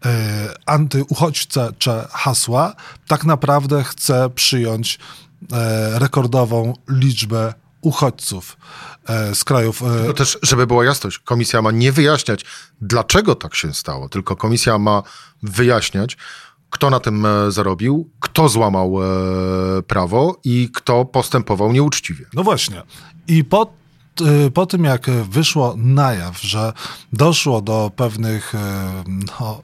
e, 0.05 0.09
antyuchodźcze 0.65 1.71
hasła, 2.11 2.73
tak 3.07 3.25
naprawdę 3.25 3.83
chce 3.83 4.29
przyjąć 4.29 4.99
e, 5.53 5.99
rekordową 5.99 6.73
liczbę 6.89 7.53
uchodźców 7.81 8.57
z 9.33 9.43
krajów. 9.43 9.81
E... 9.81 10.07
To 10.07 10.13
też, 10.13 10.37
żeby 10.41 10.67
była 10.67 10.85
jasność, 10.85 11.19
komisja 11.19 11.61
ma 11.61 11.71
nie 11.71 11.91
wyjaśniać, 11.91 12.45
dlaczego 12.81 13.35
tak 13.35 13.55
się 13.55 13.73
stało, 13.73 14.09
tylko 14.09 14.35
komisja 14.35 14.77
ma 14.77 15.03
wyjaśniać, 15.43 16.17
kto 16.73 16.89
na 16.89 16.99
tym 16.99 17.25
e, 17.25 17.51
zarobił, 17.51 18.09
kto 18.19 18.49
złamał 18.49 19.03
e, 19.03 19.05
prawo 19.81 20.39
i 20.43 20.69
kto 20.73 21.05
postępował 21.05 21.71
nieuczciwie. 21.71 22.25
No 22.33 22.43
właśnie. 22.43 22.83
I 23.27 23.43
po, 23.43 23.73
e, 24.21 24.51
po 24.51 24.65
tym, 24.65 24.83
jak 24.83 25.09
wyszło 25.09 25.75
na 25.77 26.13
jaw, 26.13 26.41
że 26.41 26.73
doszło 27.13 27.61
do 27.61 27.91
pewnych 27.95 28.53
no, 29.07 29.61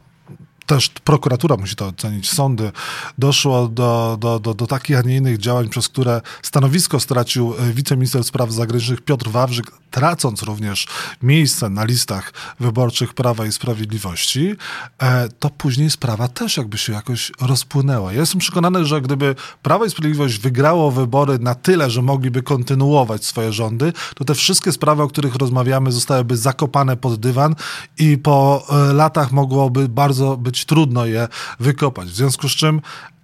też 0.70 0.90
prokuratura 0.90 1.58
musi 1.58 1.76
to 1.76 1.88
ocenić, 1.88 2.30
sądy, 2.30 2.72
doszło 3.18 3.68
do, 3.68 4.18
do, 4.20 4.40
do, 4.40 4.54
do 4.54 4.68
takich, 4.68 4.98
a 4.98 5.02
nie 5.02 5.16
innych 5.16 5.38
działań, 5.38 5.70
przez 5.70 5.90
które 5.90 6.22
stanowisko 6.42 7.00
stracił 7.00 7.54
e, 7.60 7.74
wiceminister 7.74 8.24
spraw 8.24 8.52
zagranicznych 8.52 9.02
Piotr 9.02 9.30
Wawrzyk, 9.30 9.72
tracąc 9.92 10.44
również 10.44 10.88
miejsce 11.24 11.70
na 11.70 11.86
listach 11.86 12.34
wyborczych 12.60 13.14
Prawa 13.14 13.46
i 13.46 13.52
Sprawiedliwości, 13.52 14.56
e, 15.02 15.30
to 15.30 15.50
później 15.50 15.90
sprawa 15.90 16.28
też 16.28 16.58
jakby 16.58 16.78
się 16.78 16.94
jakoś 16.94 17.32
rozpłynęła. 17.42 18.14
Ja 18.14 18.20
jestem 18.20 18.40
przekonany, 18.40 18.86
że 18.86 19.02
gdyby 19.02 19.36
Prawo 19.64 19.86
i 19.86 19.90
Sprawiedliwość 19.90 20.40
wygrało 20.40 20.92
wybory 20.92 21.40
na 21.40 21.56
tyle, 21.56 21.90
że 21.90 22.02
mogliby 22.02 22.44
kontynuować 22.44 23.26
swoje 23.26 23.54
rządy, 23.54 23.94
to 24.16 24.26
te 24.26 24.36
wszystkie 24.36 24.72
sprawy, 24.72 25.04
o 25.04 25.08
których 25.08 25.36
rozmawiamy, 25.36 25.92
zostałyby 25.92 26.38
zakopane 26.38 26.98
pod 26.98 27.20
dywan 27.20 27.56
i 28.00 28.18
po 28.18 28.66
e, 28.70 28.94
latach 28.94 29.32
mogłoby 29.32 29.90
bardzo 29.90 30.38
być 30.38 30.59
trudno 30.66 31.06
je 31.06 31.28
wykopać. 31.60 32.10
W 32.10 32.16
związku 32.16 32.50
z 32.50 32.52
czym 32.52 32.82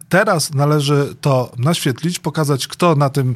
teraz 0.10 0.54
należy 0.54 1.16
to 1.22 1.52
naświetlić, 1.58 2.20
pokazać, 2.20 2.68
kto 2.68 2.96
na 2.96 3.10
tym 3.10 3.36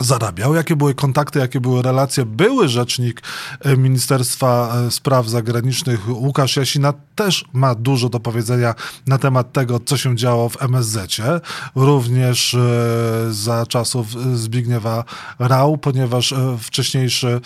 zarabiał, 0.00 0.54
jakie 0.54 0.76
były 0.76 0.94
kontakty, 0.94 1.38
jakie 1.38 1.60
były 1.60 1.82
relacje. 1.82 2.26
Były 2.26 2.68
rzecznik 2.68 3.22
e, 3.60 3.76
Ministerstwa 3.76 4.74
e, 4.76 4.90
Spraw 4.90 5.28
Zagranicznych 5.28 6.08
Łukasz 6.08 6.56
Jasina 6.56 6.94
też 7.14 7.44
ma 7.52 7.74
dużo 7.74 8.08
do 8.08 8.20
powiedzenia 8.20 8.74
na 9.06 9.18
temat 9.18 9.52
tego, 9.52 9.80
co 9.80 9.96
się 9.96 10.16
działo 10.16 10.48
w 10.48 10.62
MSZ-cie, 10.62 11.40
również 11.74 12.54
e, 12.54 12.58
za 13.30 13.66
czasów 13.66 14.06
Zbigniewa 14.34 15.04
Rał, 15.38 15.78
ponieważ 15.78 16.34
wcześniejszy 16.58 17.40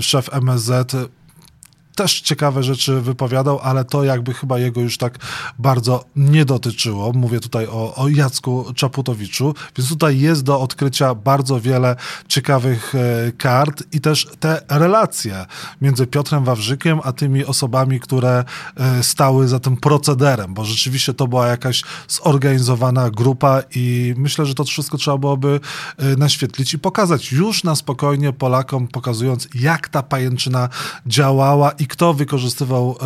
szef 0.00 0.28
MSZ 0.32 0.96
też 1.94 2.20
ciekawe 2.20 2.62
rzeczy 2.62 3.00
wypowiadał, 3.00 3.58
ale 3.62 3.84
to 3.84 4.04
jakby 4.04 4.34
chyba 4.34 4.58
jego 4.58 4.80
już 4.80 4.98
tak 4.98 5.18
bardzo 5.58 6.04
nie 6.16 6.44
dotyczyło. 6.44 7.12
Mówię 7.12 7.40
tutaj 7.40 7.66
o, 7.66 7.94
o 7.94 8.08
Jacku 8.08 8.72
Czaputowiczu, 8.74 9.54
więc 9.78 9.88
tutaj 9.88 10.18
jest 10.20 10.42
do 10.42 10.60
odkrycia 10.60 11.14
bardzo 11.14 11.60
wiele 11.60 11.96
ciekawych 12.28 12.94
e, 12.94 13.32
kart 13.32 13.82
i 13.92 14.00
też 14.00 14.28
te 14.40 14.62
relacje 14.68 15.46
między 15.80 16.06
Piotrem 16.06 16.44
Wawrzykiem 16.44 17.00
a 17.04 17.12
tymi 17.12 17.44
osobami, 17.44 18.00
które 18.00 18.44
e, 18.76 19.02
stały 19.02 19.48
za 19.48 19.60
tym 19.60 19.76
procederem, 19.76 20.54
bo 20.54 20.64
rzeczywiście 20.64 21.14
to 21.14 21.26
była 21.28 21.46
jakaś 21.46 21.82
zorganizowana 22.08 23.10
grupa 23.10 23.62
i 23.74 24.14
myślę, 24.16 24.46
że 24.46 24.54
to 24.54 24.64
wszystko 24.64 24.98
trzeba 24.98 25.18
byłoby 25.18 25.60
e, 25.98 26.16
naświetlić 26.16 26.74
i 26.74 26.78
pokazać 26.78 27.32
już 27.32 27.64
na 27.64 27.76
spokojnie 27.76 28.32
Polakom, 28.32 28.88
pokazując 28.88 29.48
jak 29.54 29.88
ta 29.88 30.02
pajęczyna 30.02 30.68
działała 31.06 31.72
i 31.82 31.86
kto 31.86 32.14
wykorzystywał 32.14 32.96
e, 33.00 33.04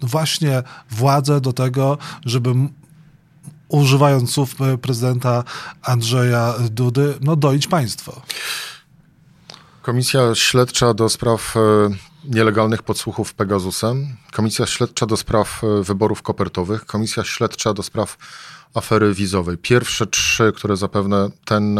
właśnie 0.00 0.62
władzę 0.90 1.40
do 1.40 1.52
tego, 1.52 1.98
żeby 2.24 2.54
używając 3.68 4.30
słów 4.30 4.60
e, 4.60 4.78
prezydenta 4.78 5.44
Andrzeja 5.82 6.54
Dudy, 6.70 7.14
no 7.20 7.36
doić 7.36 7.66
państwo. 7.66 8.22
Komisja 9.82 10.34
Śledcza 10.34 10.94
do 10.94 11.08
spraw 11.08 11.56
e, 11.56 11.60
nielegalnych 12.24 12.82
podsłuchów 12.82 13.34
Pegasusem, 13.34 14.16
Komisja 14.32 14.66
Śledcza 14.66 15.06
do 15.06 15.16
spraw 15.16 15.62
wyborów 15.82 16.22
kopertowych, 16.22 16.86
Komisja 16.86 17.24
Śledcza 17.24 17.74
do 17.74 17.82
spraw 17.82 18.18
afery 18.74 19.14
wizowej. 19.14 19.58
Pierwsze 19.58 20.06
trzy, 20.06 20.52
które 20.56 20.76
zapewne 20.76 21.30
ten 21.44 21.78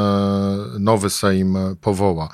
nowy 0.78 1.10
Sejm 1.10 1.58
powoła 1.80 2.28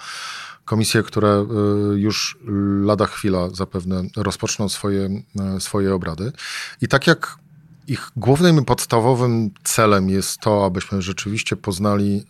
komisje, 0.65 1.03
które 1.03 1.47
y, 1.95 1.99
już 1.99 2.39
lada 2.83 3.07
chwila 3.07 3.51
zapewne 3.51 4.03
rozpoczną 4.17 4.69
swoje, 4.69 5.23
y, 5.57 5.61
swoje 5.61 5.95
obrady. 5.95 6.33
I 6.81 6.89
tak 6.89 7.07
jak 7.07 7.39
ich 7.87 8.11
głównym 8.17 8.59
i 8.63 8.65
podstawowym 8.65 9.51
celem 9.65 10.11
jest 10.11 10.39
to, 10.41 10.65
abyśmy 10.65 11.03
rzeczywiście 11.03 11.57
poznali 11.57 12.25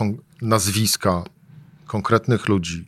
y, 0.00 0.16
nazwiska 0.42 1.24
konkretnych 1.86 2.48
ludzi, 2.48 2.86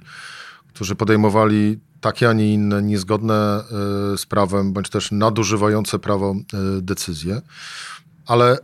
którzy 0.75 0.95
podejmowali 0.95 1.81
takie, 2.01 2.29
a 2.29 2.33
nie 2.33 2.55
inne 2.55 2.83
niezgodne 2.83 3.65
z 4.17 4.27
prawem, 4.27 4.73
bądź 4.73 4.91
też 4.91 5.13
nadużywające 5.13 5.99
prawo 5.99 6.35
decyzje. 6.81 7.43
Ale 8.27 8.59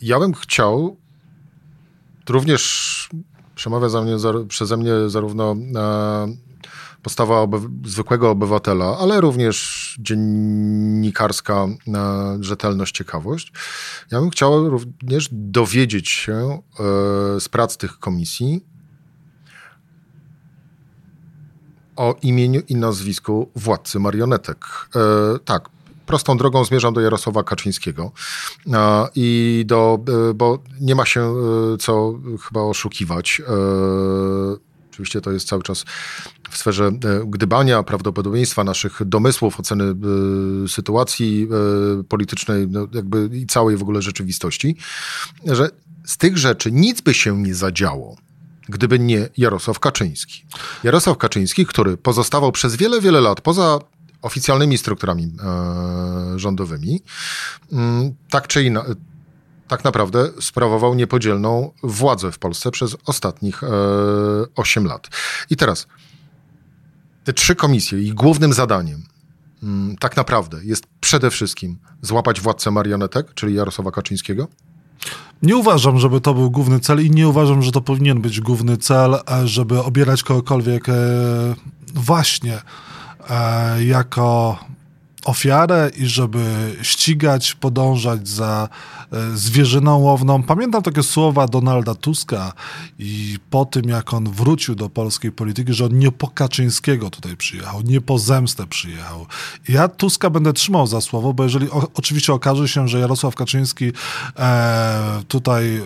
ja 0.00 0.18
bym 0.18 0.34
chciał 0.34 0.96
również 2.28 3.08
przemawia 3.54 3.88
za 3.88 4.02
mnie, 4.02 4.18
za, 4.18 4.32
przeze 4.48 4.76
mnie 4.76 4.92
zarówno 5.06 5.56
e, 5.76 6.36
postawa 7.02 7.40
oby, 7.40 7.58
zwykłego 7.84 8.30
obywatela, 8.30 8.98
ale 8.98 9.20
również 9.20 9.96
dziennikarska 10.00 11.54
e, 11.64 11.68
rzetelność, 12.40 12.94
ciekawość. 12.94 13.52
Ja 14.10 14.20
bym 14.20 14.30
chciał 14.30 14.70
również 14.70 15.28
dowiedzieć 15.32 16.08
się 16.08 16.32
e, 16.34 16.60
z 17.40 17.48
prac 17.48 17.76
tych 17.76 17.98
komisji 17.98 18.66
o 21.96 22.14
imieniu 22.22 22.60
i 22.68 22.76
nazwisku 22.76 23.50
władcy 23.56 23.98
marionetek. 23.98 24.66
Tak, 25.44 25.68
prostą 26.06 26.36
drogą 26.36 26.64
zmierzam 26.64 26.94
do 26.94 27.00
Jarosława 27.00 27.42
Kaczyńskiego 27.42 28.12
i 29.14 29.64
do, 29.66 29.98
e, 30.30 30.34
bo 30.34 30.58
nie 30.80 30.94
ma 30.94 31.06
się 31.06 31.20
e, 31.20 31.76
co 31.78 32.18
chyba 32.48 32.60
oszukiwać. 32.60 33.42
E, 33.48 33.52
oczywiście 34.90 35.20
to 35.20 35.32
jest 35.32 35.48
cały 35.48 35.62
czas 35.62 35.84
w 36.50 36.56
sferze 36.56 36.92
gdybania, 37.26 37.82
prawdopodobieństwa 37.82 38.64
naszych 38.64 39.04
domysłów, 39.04 39.60
oceny 39.60 39.84
sytuacji 40.68 41.48
politycznej, 42.08 42.68
no 42.68 42.86
jakby 42.92 43.30
i 43.32 43.46
całej 43.46 43.76
w 43.76 43.82
ogóle 43.82 44.02
rzeczywistości, 44.02 44.76
że 45.46 45.70
z 46.04 46.16
tych 46.16 46.38
rzeczy 46.38 46.72
nic 46.72 47.00
by 47.00 47.14
się 47.14 47.42
nie 47.42 47.54
zadziało, 47.54 48.16
gdyby 48.68 48.98
nie 48.98 49.28
Jarosław 49.36 49.78
Kaczyński. 49.78 50.44
Jarosław 50.84 51.18
Kaczyński, 51.18 51.66
który 51.66 51.96
pozostawał 51.96 52.52
przez 52.52 52.76
wiele, 52.76 53.00
wiele 53.00 53.20
lat 53.20 53.40
poza 53.40 53.78
oficjalnymi 54.24 54.78
strukturami 54.78 55.24
e, 55.24 56.38
rządowymi, 56.38 57.00
mm, 57.72 58.14
tak 58.30 58.48
czy 58.48 58.64
inaczej, 58.64 58.94
tak 59.68 59.84
naprawdę 59.84 60.30
sprawował 60.40 60.94
niepodzielną 60.94 61.70
władzę 61.82 62.32
w 62.32 62.38
Polsce 62.38 62.70
przez 62.70 62.96
ostatnich 63.06 63.62
e, 63.62 63.68
8 64.56 64.86
lat. 64.86 65.08
I 65.50 65.56
teraz 65.56 65.86
te 67.24 67.32
trzy 67.32 67.54
komisje, 67.54 68.02
ich 68.02 68.14
głównym 68.14 68.52
zadaniem 68.52 69.02
mm, 69.62 69.96
tak 69.96 70.16
naprawdę 70.16 70.64
jest 70.64 70.84
przede 71.00 71.30
wszystkim 71.30 71.78
złapać 72.02 72.40
władcę 72.40 72.70
marionetek, 72.70 73.34
czyli 73.34 73.54
Jarosława 73.54 73.90
Kaczyńskiego, 73.90 74.48
nie 75.42 75.56
uważam, 75.56 75.98
żeby 75.98 76.20
to 76.20 76.34
był 76.34 76.50
główny 76.50 76.80
cel 76.80 77.06
i 77.06 77.10
nie 77.10 77.28
uważam, 77.28 77.62
że 77.62 77.72
to 77.72 77.80
powinien 77.80 78.20
być 78.20 78.40
główny 78.40 78.76
cel, 78.76 79.14
e, 79.14 79.48
żeby 79.48 79.82
obierać 79.82 80.22
kogokolwiek 80.22 80.88
e, 80.88 80.92
właśnie 81.94 82.58
E, 82.58 82.93
jako 83.78 84.58
ofiarę 85.24 85.90
i 85.96 86.06
żeby 86.06 86.76
ścigać, 86.82 87.54
podążać 87.54 88.28
za 88.28 88.68
e, 89.12 89.36
zwierzyną 89.36 89.98
łowną. 89.98 90.42
Pamiętam 90.42 90.82
takie 90.82 91.02
słowa 91.02 91.48
Donalda 91.48 91.94
Tuska 91.94 92.52
i 92.98 93.38
po 93.50 93.64
tym, 93.64 93.88
jak 93.88 94.14
on 94.14 94.30
wrócił 94.30 94.74
do 94.74 94.90
polskiej 94.90 95.32
polityki, 95.32 95.72
że 95.72 95.84
on 95.84 95.98
nie 95.98 96.12
po 96.12 96.28
Kaczyńskiego 96.28 97.10
tutaj 97.10 97.36
przyjechał, 97.36 97.82
nie 97.82 98.00
po 98.00 98.18
zemstę 98.18 98.66
przyjechał. 98.66 99.26
Ja 99.68 99.88
Tuska 99.88 100.30
będę 100.30 100.52
trzymał 100.52 100.86
za 100.86 101.00
słowo, 101.00 101.34
bo 101.34 101.42
jeżeli 101.44 101.70
o, 101.70 101.88
oczywiście 101.94 102.32
okaże 102.32 102.68
się, 102.68 102.88
że 102.88 102.98
Jarosław 102.98 103.34
Kaczyński 103.34 103.92
e, 104.38 105.22
tutaj... 105.28 105.82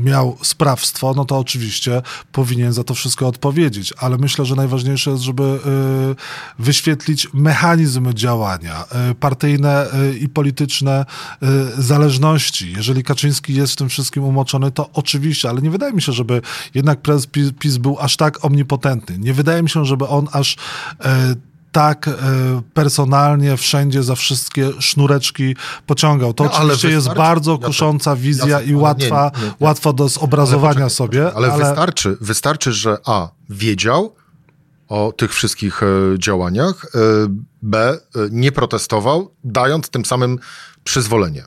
Miał 0.00 0.38
sprawstwo, 0.42 1.14
no 1.16 1.24
to 1.24 1.38
oczywiście 1.38 2.02
powinien 2.32 2.72
za 2.72 2.84
to 2.84 2.94
wszystko 2.94 3.26
odpowiedzieć, 3.26 3.94
ale 3.98 4.18
myślę, 4.18 4.44
że 4.44 4.54
najważniejsze 4.54 5.10
jest, 5.10 5.22
żeby 5.22 5.42
y, 5.42 6.62
wyświetlić 6.62 7.28
mechanizm 7.34 8.12
działania, 8.14 8.84
y, 9.10 9.14
partyjne 9.14 9.86
y, 9.94 10.18
i 10.18 10.28
polityczne 10.28 11.04
zależności. 11.78 12.72
Jeżeli 12.72 13.02
Kaczyński 13.02 13.54
jest 13.54 13.72
w 13.72 13.76
tym 13.76 13.88
wszystkim 13.88 14.24
umoczony, 14.24 14.70
to 14.70 14.90
oczywiście, 14.92 15.48
ale 15.48 15.62
nie 15.62 15.70
wydaje 15.70 15.92
mi 15.92 16.02
się, 16.02 16.12
żeby 16.12 16.42
jednak 16.74 17.00
prezes 17.00 17.26
PiS 17.58 17.76
był 17.76 17.98
aż 17.98 18.16
tak 18.16 18.44
omnipotentny. 18.44 19.18
Nie 19.18 19.34
wydaje 19.34 19.62
mi 19.62 19.70
się, 19.70 19.84
żeby 19.84 20.08
on 20.08 20.28
aż 20.32 20.56
tak 21.72 22.08
e, 22.08 22.12
personalnie 22.74 23.56
wszędzie 23.56 24.02
za 24.02 24.14
wszystkie 24.14 24.70
sznureczki 24.78 25.56
pociągał. 25.86 26.34
To 26.34 26.44
no, 26.44 26.52
oczywiście 26.52 26.88
jest 26.88 27.14
bardzo 27.14 27.58
kusząca 27.58 28.16
wizja 28.16 28.60
i 28.60 28.74
łatwa, 28.74 29.30
nie, 29.34 29.42
nie, 29.42 29.46
nie. 29.46 29.54
łatwa 29.60 29.92
do 29.92 30.08
zobrazowania 30.08 30.80
ale 30.80 30.90
sobie. 30.90 31.34
Ale, 31.34 31.52
ale, 31.52 31.64
Wystarczy, 31.64 32.16
wystarczy, 32.20 32.72
że 32.72 32.96
A 33.06 33.28
wiedział 33.50 34.14
o 34.88 35.12
tych 35.16 35.34
wszystkich 35.34 35.82
e, 35.82 35.86
działaniach, 36.18 36.84
e, 36.84 36.98
B 37.62 37.98
nie 38.30 38.52
protestował, 38.52 39.30
dając 39.44 39.88
tym 39.88 40.04
samym 40.04 40.38
przyzwolenie. 40.84 41.44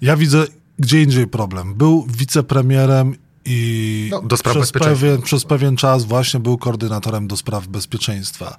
Ja 0.00 0.16
widzę 0.16 0.46
gdzie 0.78 1.02
indziej 1.02 1.26
problem. 1.26 1.74
Był 1.74 2.06
wicepremierem 2.08 3.14
i 3.44 4.08
no, 4.10 4.22
do 4.22 4.36
spraw 4.36 4.56
przez, 4.56 4.72
pewien, 4.72 5.22
przez 5.22 5.44
pewien 5.44 5.76
czas 5.76 6.04
właśnie 6.04 6.40
był 6.40 6.58
koordynatorem 6.58 7.28
do 7.28 7.36
spraw 7.36 7.66
bezpieczeństwa. 7.66 8.56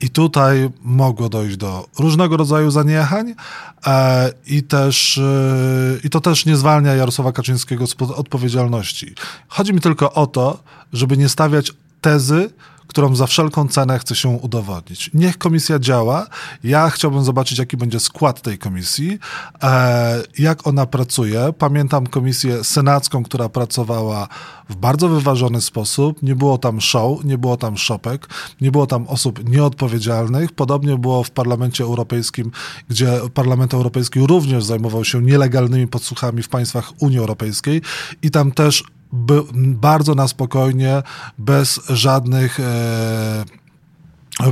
I 0.00 0.10
tutaj 0.10 0.70
mogło 0.82 1.28
dojść 1.28 1.56
do 1.56 1.88
różnego 1.98 2.36
rodzaju 2.36 2.70
zaniechań 2.70 3.34
e, 3.86 4.32
i 4.46 4.62
też 4.62 5.18
e, 5.18 5.22
i 6.04 6.10
to 6.10 6.20
też 6.20 6.46
nie 6.46 6.56
zwalnia 6.56 6.94
Jarosława 6.94 7.32
Kaczyńskiego 7.32 7.86
z 7.86 7.96
odpowiedzialności. 8.02 9.14
Chodzi 9.48 9.74
mi 9.74 9.80
tylko 9.80 10.12
o 10.12 10.26
to, 10.26 10.62
żeby 10.92 11.16
nie 11.16 11.28
stawiać 11.28 11.72
tezy, 12.00 12.50
którą 12.86 13.16
za 13.16 13.26
wszelką 13.26 13.68
cenę 13.68 13.98
chce 13.98 14.14
się 14.14 14.28
udowodnić. 14.28 15.10
Niech 15.14 15.38
komisja 15.38 15.78
działa. 15.78 16.26
Ja 16.64 16.90
chciałbym 16.90 17.24
zobaczyć, 17.24 17.58
jaki 17.58 17.76
będzie 17.76 18.00
skład 18.00 18.42
tej 18.42 18.58
komisji, 18.58 19.18
e, 19.62 20.22
jak 20.38 20.66
ona 20.66 20.86
pracuje. 20.86 21.52
Pamiętam 21.58 22.06
komisję 22.06 22.64
senacką, 22.64 23.22
która 23.22 23.48
pracowała 23.48 24.28
w 24.68 24.76
bardzo 24.76 25.08
wyważony 25.08 25.60
sposób. 25.60 26.22
Nie 26.22 26.34
było 26.34 26.58
tam 26.58 26.80
show, 26.80 27.24
nie 27.24 27.38
było 27.38 27.56
tam 27.56 27.76
szopek, 27.76 28.28
nie 28.60 28.70
było 28.70 28.86
tam 28.86 29.06
osób 29.06 29.48
nieodpowiedzialnych. 29.48 30.52
Podobnie 30.52 30.98
było 30.98 31.24
w 31.24 31.30
Parlamencie 31.30 31.84
Europejskim, 31.84 32.50
gdzie 32.88 33.20
Parlament 33.34 33.74
Europejski 33.74 34.20
również 34.20 34.64
zajmował 34.64 35.04
się 35.04 35.22
nielegalnymi 35.22 35.88
podsłuchami 35.88 36.42
w 36.42 36.48
państwach 36.48 36.92
Unii 36.98 37.18
Europejskiej 37.18 37.82
i 38.22 38.30
tam 38.30 38.52
też 38.52 38.84
by, 39.12 39.42
bardzo 39.54 40.14
na 40.14 40.28
spokojnie, 40.28 41.02
bez 41.38 41.80
żadnych 41.88 42.60
e, 42.60 43.44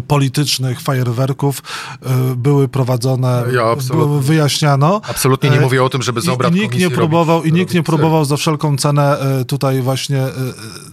politycznych 0.06 0.80
fajerwerków 0.80 1.62
e, 2.02 2.34
były 2.36 2.68
prowadzone, 2.68 3.44
ja 3.54 3.76
wyjaśniano. 4.20 5.00
Absolutnie 5.08 5.50
nie 5.50 5.58
e, 5.58 5.60
mówię 5.60 5.84
o 5.84 5.88
tym, 5.88 6.02
żeby 6.02 6.20
z 6.20 6.28
obrad 6.28 6.54
I, 6.54 6.60
nikt 6.60 6.78
nie 6.78 6.90
próbował 6.90 7.38
robić, 7.38 7.52
I 7.52 7.58
nikt 7.58 7.74
nie 7.74 7.82
próbował 7.82 8.24
za 8.24 8.36
wszelką 8.36 8.76
cenę 8.76 9.18
e, 9.18 9.44
tutaj 9.44 9.82
właśnie 9.82 10.22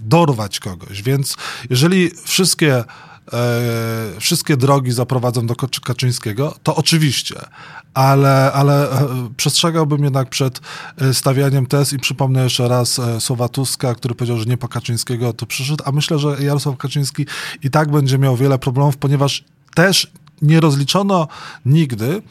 dorwać 0.02 0.60
kogoś. 0.60 1.04
Więc 1.04 1.36
jeżeli 1.69 2.12
wszystkie 2.24 2.84
e, 3.33 4.19
wszystkie 4.19 4.57
drogi 4.57 4.91
zaprowadzą 4.91 5.47
do 5.47 5.55
Kaczyńskiego, 5.83 6.55
to 6.63 6.75
oczywiście, 6.75 7.35
ale, 7.93 8.51
ale 8.53 8.91
e, 8.91 9.07
przestrzegałbym 9.37 10.03
jednak 10.03 10.29
przed 10.29 10.61
e, 10.97 11.13
stawianiem 11.13 11.65
tez 11.65 11.93
i 11.93 11.99
przypomnę 11.99 12.43
jeszcze 12.43 12.67
raz 12.67 13.01
słowa 13.19 13.49
Tuska, 13.49 13.95
który 13.95 14.15
powiedział, 14.15 14.37
że 14.37 14.45
nie 14.45 14.57
po 14.57 14.67
Kaczyńskiego 14.67 15.33
to 15.33 15.45
przyszedł, 15.45 15.83
a 15.87 15.91
myślę, 15.91 16.19
że 16.19 16.43
Jarosław 16.43 16.77
Kaczyński 16.77 17.25
i 17.63 17.69
tak 17.69 17.91
będzie 17.91 18.17
miał 18.17 18.37
wiele 18.37 18.59
problemów, 18.59 18.97
ponieważ 18.97 19.43
też 19.75 20.11
nie 20.41 20.60
rozliczono 20.60 21.27
nigdy 21.65 22.21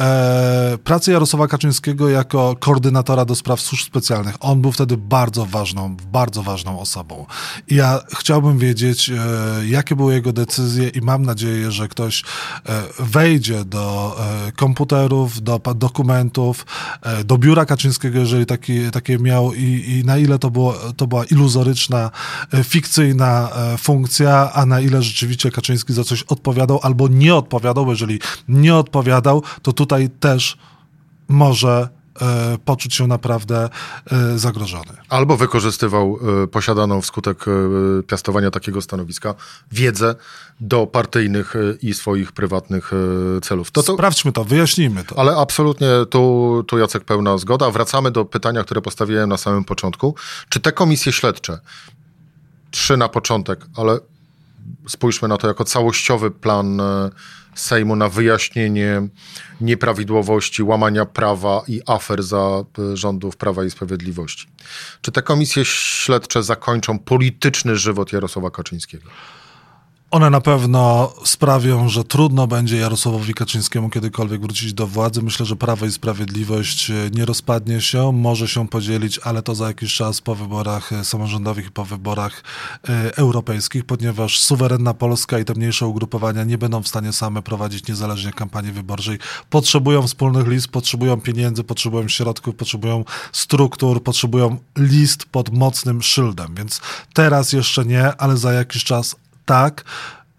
e, 0.00 0.78
pracy 0.84 1.12
Jarosława 1.12 1.48
Kaczyńskiego 1.48 2.08
jako 2.08 2.56
koordynatora 2.60 3.24
do 3.24 3.34
spraw 3.34 3.60
służb 3.60 3.86
specjalnych. 3.86 4.36
On 4.40 4.60
był 4.60 4.72
wtedy 4.72 4.96
bardzo 4.96 5.46
ważną, 5.46 5.96
bardzo 6.12 6.42
ważną 6.42 6.80
osobą. 6.80 7.26
I 7.68 7.74
ja 7.74 8.00
chciałbym 8.18 8.58
wiedzieć, 8.58 9.10
e, 9.10 9.16
jakie 9.66 9.96
były 9.96 10.14
jego 10.14 10.32
decyzje 10.32 10.88
i 10.88 11.00
mam 11.00 11.22
nadzieję, 11.22 11.70
że 11.70 11.88
ktoś 11.88 12.22
e, 12.66 12.82
wejdzie 12.98 13.64
do 13.64 14.16
e, 14.48 14.52
komputerów, 14.52 15.42
do 15.42 15.60
dokumentów, 15.74 16.66
e, 17.02 17.24
do 17.24 17.38
biura 17.38 17.64
Kaczyńskiego, 17.64 18.18
jeżeli 18.18 18.46
taki, 18.46 18.90
takie 18.90 19.18
miał 19.18 19.54
i, 19.54 19.84
i 19.88 20.04
na 20.04 20.18
ile 20.18 20.38
to, 20.38 20.50
było, 20.50 20.74
to 20.96 21.06
była 21.06 21.24
iluzoryczna, 21.24 22.10
e, 22.52 22.64
fikcyjna 22.64 23.48
funkcja, 23.78 24.52
a 24.52 24.66
na 24.66 24.80
ile 24.80 25.02
rzeczywiście 25.02 25.50
Kaczyński 25.50 25.92
za 25.92 26.04
coś 26.04 26.22
odpowiadał 26.22 26.80
albo 26.82 27.08
nie 27.08 27.34
odpowiadał, 27.34 27.53
jeżeli 27.90 28.20
nie 28.48 28.74
odpowiadał, 28.74 29.42
to 29.62 29.72
tu 29.72 29.84
tutaj 29.84 30.10
też 30.20 30.58
może 31.28 31.88
e, 32.22 32.58
poczuć 32.64 32.94
się 32.94 33.06
naprawdę 33.06 33.68
e, 34.12 34.38
zagrożony. 34.38 34.92
Albo 35.08 35.36
wykorzystywał 35.36 36.18
e, 36.44 36.46
posiadaną 36.46 37.00
wskutek 37.00 37.44
piastowania 38.06 38.50
takiego 38.50 38.82
stanowiska 38.82 39.34
wiedzę 39.72 40.14
do 40.60 40.86
partyjnych 40.86 41.54
i 41.82 41.94
swoich 41.94 42.32
prywatnych 42.32 42.90
celów. 43.42 43.70
To, 43.70 43.82
to, 43.82 43.94
Sprawdźmy 43.94 44.32
to, 44.32 44.44
wyjaśnijmy 44.44 45.04
to. 45.04 45.18
Ale 45.18 45.36
absolutnie 45.36 45.88
tu, 46.10 46.64
tu 46.68 46.78
Jacek 46.78 47.04
pełna 47.04 47.38
zgoda. 47.38 47.70
Wracamy 47.70 48.10
do 48.10 48.24
pytania, 48.24 48.64
które 48.64 48.80
postawiłem 48.80 49.28
na 49.28 49.36
samym 49.36 49.64
początku. 49.64 50.14
Czy 50.48 50.60
te 50.60 50.72
komisje 50.72 51.12
śledcze, 51.12 51.58
trzy 52.70 52.96
na 52.96 53.08
początek, 53.08 53.66
ale 53.76 53.98
spójrzmy 54.88 55.28
na 55.28 55.36
to 55.36 55.48
jako 55.48 55.64
całościowy 55.64 56.30
plan 56.30 56.80
Sejmu 57.54 57.96
na 57.96 58.08
wyjaśnienie 58.08 59.08
nieprawidłowości, 59.60 60.62
łamania 60.62 61.04
prawa 61.04 61.62
i 61.68 61.80
afer 61.86 62.22
za 62.22 62.64
e, 62.78 62.96
rządów 62.96 63.36
Prawa 63.36 63.64
i 63.64 63.70
Sprawiedliwości. 63.70 64.46
Czy 65.00 65.12
te 65.12 65.22
komisje 65.22 65.64
śledcze 65.64 66.42
zakończą 66.42 66.98
polityczny 66.98 67.76
żywot 67.76 68.12
Jarosława 68.12 68.50
Kaczyńskiego? 68.50 69.10
One 70.14 70.30
na 70.30 70.40
pewno 70.40 71.12
sprawią, 71.24 71.88
że 71.88 72.04
trudno 72.04 72.46
będzie 72.46 72.76
Jarosławowi 72.76 73.34
Kaczyńskiemu 73.34 73.90
kiedykolwiek 73.90 74.40
wrócić 74.40 74.72
do 74.72 74.86
władzy. 74.86 75.22
Myślę, 75.22 75.46
że 75.46 75.56
Prawo 75.56 75.86
i 75.86 75.92
Sprawiedliwość 75.92 76.90
e, 76.90 76.94
nie 77.14 77.24
rozpadnie 77.24 77.80
się, 77.80 78.12
może 78.12 78.48
się 78.48 78.68
podzielić, 78.68 79.18
ale 79.18 79.42
to 79.42 79.54
za 79.54 79.66
jakiś 79.66 79.94
czas 79.94 80.20
po 80.20 80.34
wyborach 80.34 80.92
e, 80.92 81.04
samorządowych 81.04 81.66
i 81.66 81.70
po 81.70 81.84
wyborach 81.84 82.42
e, 82.88 83.16
europejskich, 83.16 83.84
ponieważ 83.84 84.40
suwerenna 84.40 84.94
Polska 84.94 85.38
i 85.38 85.44
te 85.44 85.54
mniejsze 85.54 85.86
ugrupowania 85.86 86.44
nie 86.44 86.58
będą 86.58 86.82
w 86.82 86.88
stanie 86.88 87.12
same 87.12 87.42
prowadzić 87.42 87.88
niezależnie 87.88 88.32
kampanii 88.32 88.72
wyborczej. 88.72 89.18
Potrzebują 89.50 90.02
wspólnych 90.02 90.48
list, 90.48 90.68
potrzebują 90.68 91.20
pieniędzy, 91.20 91.64
potrzebują 91.64 92.08
środków, 92.08 92.54
potrzebują 92.54 93.04
struktur, 93.32 94.02
potrzebują 94.02 94.56
list 94.76 95.24
pod 95.24 95.52
mocnym 95.52 96.02
szyldem. 96.02 96.54
Więc 96.54 96.80
teraz 97.14 97.52
jeszcze 97.52 97.84
nie, 97.84 98.16
ale 98.16 98.36
za 98.36 98.52
jakiś 98.52 98.84
czas 98.84 99.16
tak. 99.44 99.84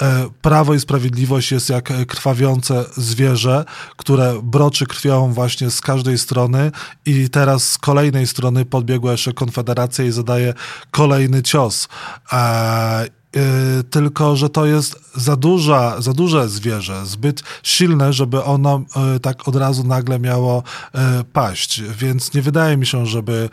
E, 0.01 0.25
Prawo 0.41 0.73
i 0.73 0.79
Sprawiedliwość 0.79 1.51
jest 1.51 1.69
jak 1.69 2.07
krwawiące 2.07 2.85
zwierzę, 2.97 3.65
które 3.97 4.33
broczy 4.43 4.85
krwią 4.85 5.33
właśnie 5.33 5.71
z 5.71 5.81
każdej 5.81 6.17
strony 6.17 6.71
i 7.05 7.29
teraz 7.29 7.71
z 7.71 7.77
kolejnej 7.77 8.27
strony 8.27 8.65
podbiegła 8.65 9.11
jeszcze 9.11 9.33
Konfederacja 9.33 10.05
i 10.05 10.11
zadaje 10.11 10.53
kolejny 10.91 11.43
cios. 11.43 11.87
Y, 13.35 13.83
tylko 13.83 14.35
że 14.35 14.49
to 14.49 14.65
jest 14.65 14.99
za, 15.15 15.35
duża, 15.35 16.01
za 16.01 16.13
duże 16.13 16.49
zwierzę, 16.49 17.05
zbyt 17.05 17.43
silne, 17.63 18.13
żeby 18.13 18.43
ono 18.43 18.81
y, 19.15 19.19
tak 19.19 19.47
od 19.47 19.55
razu 19.55 19.83
nagle 19.83 20.19
miało 20.19 20.63
y, 20.95 21.23
paść. 21.23 21.81
Więc 21.81 22.33
nie 22.33 22.41
wydaje 22.41 22.77
mi 22.77 22.85
się, 22.85 23.05
żeby 23.05 23.49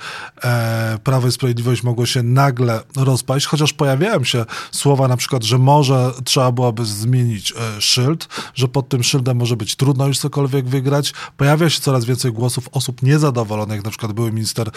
Prawo 1.05 1.29
i 1.29 1.33
Sprawiedliwość 1.33 1.83
mogło 1.83 2.07
się 2.07 2.23
nagle 2.23 2.81
rozpaść, 2.97 3.47
chociaż 3.47 3.73
pojawiają 3.73 4.25
się 4.25 4.45
słowa 4.73 5.09
na 5.09 5.17
przykład, 5.17 5.45
że 5.45 5.59
może 5.59 6.13
trzeba 6.25 6.53
byłoby 6.53 6.85
zmienić 6.85 7.55
szyld, 7.79 8.29
że 8.55 8.69
pod 8.69 8.89
tym 8.89 9.03
szyldem 9.03 9.37
może 9.37 9.57
być 9.57 9.77
trudno 9.77 10.07
już 10.07 10.19
cokolwiek 10.19 10.69
wygrać. 10.69 11.13
Pojawia 11.37 11.71
się 11.71 11.81
coraz 11.81 12.05
więcej 12.05 12.33
głosów 12.33 12.69
osób 12.73 13.03
niezadowolonych, 13.03 13.85
na 13.85 13.91
przykład 13.91 14.13
były 14.13 14.33
minister 14.33 14.71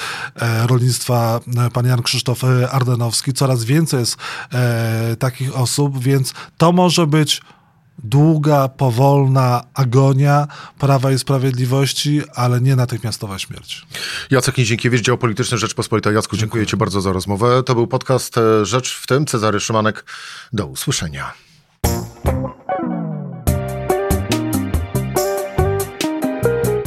rolnictwa 0.65 1.39
pan 1.73 1.85
Jan 1.85 2.01
Krzysztof 2.01 2.43
Ardenowski. 2.71 3.33
Coraz 3.33 3.63
więcej 3.63 3.99
jest 3.99 4.17
takich 5.19 5.57
osób, 5.57 6.03
więc 6.03 6.33
to 6.57 6.71
może 6.71 7.07
być 7.07 7.41
długa, 8.03 8.67
powolna 8.67 9.63
agonia 9.73 10.47
Prawa 10.79 11.11
i 11.11 11.19
Sprawiedliwości, 11.19 12.21
ale 12.35 12.61
nie 12.61 12.75
natychmiastowa 12.75 13.39
śmierć. 13.39 13.85
Jacek 14.31 14.57
Nizienkiewicz, 14.57 15.01
dział 15.01 15.17
polityczny 15.17 15.57
Rzeczpospolita. 15.57 16.11
Jacku, 16.11 16.37
dziękuję, 16.37 16.61
dziękuję 16.61 16.65
Ci 16.65 16.77
bardzo 16.77 17.01
za 17.01 17.13
rozmowę. 17.13 17.63
To 17.63 17.75
był 17.75 17.87
podcast 17.87 18.37
e, 18.37 18.65
Rzecz 18.65 18.95
w 18.95 19.07
tym. 19.07 19.25
Cezary 19.25 19.59
Szymanek. 19.59 20.05
Do 20.53 20.65
usłyszenia. 20.65 21.44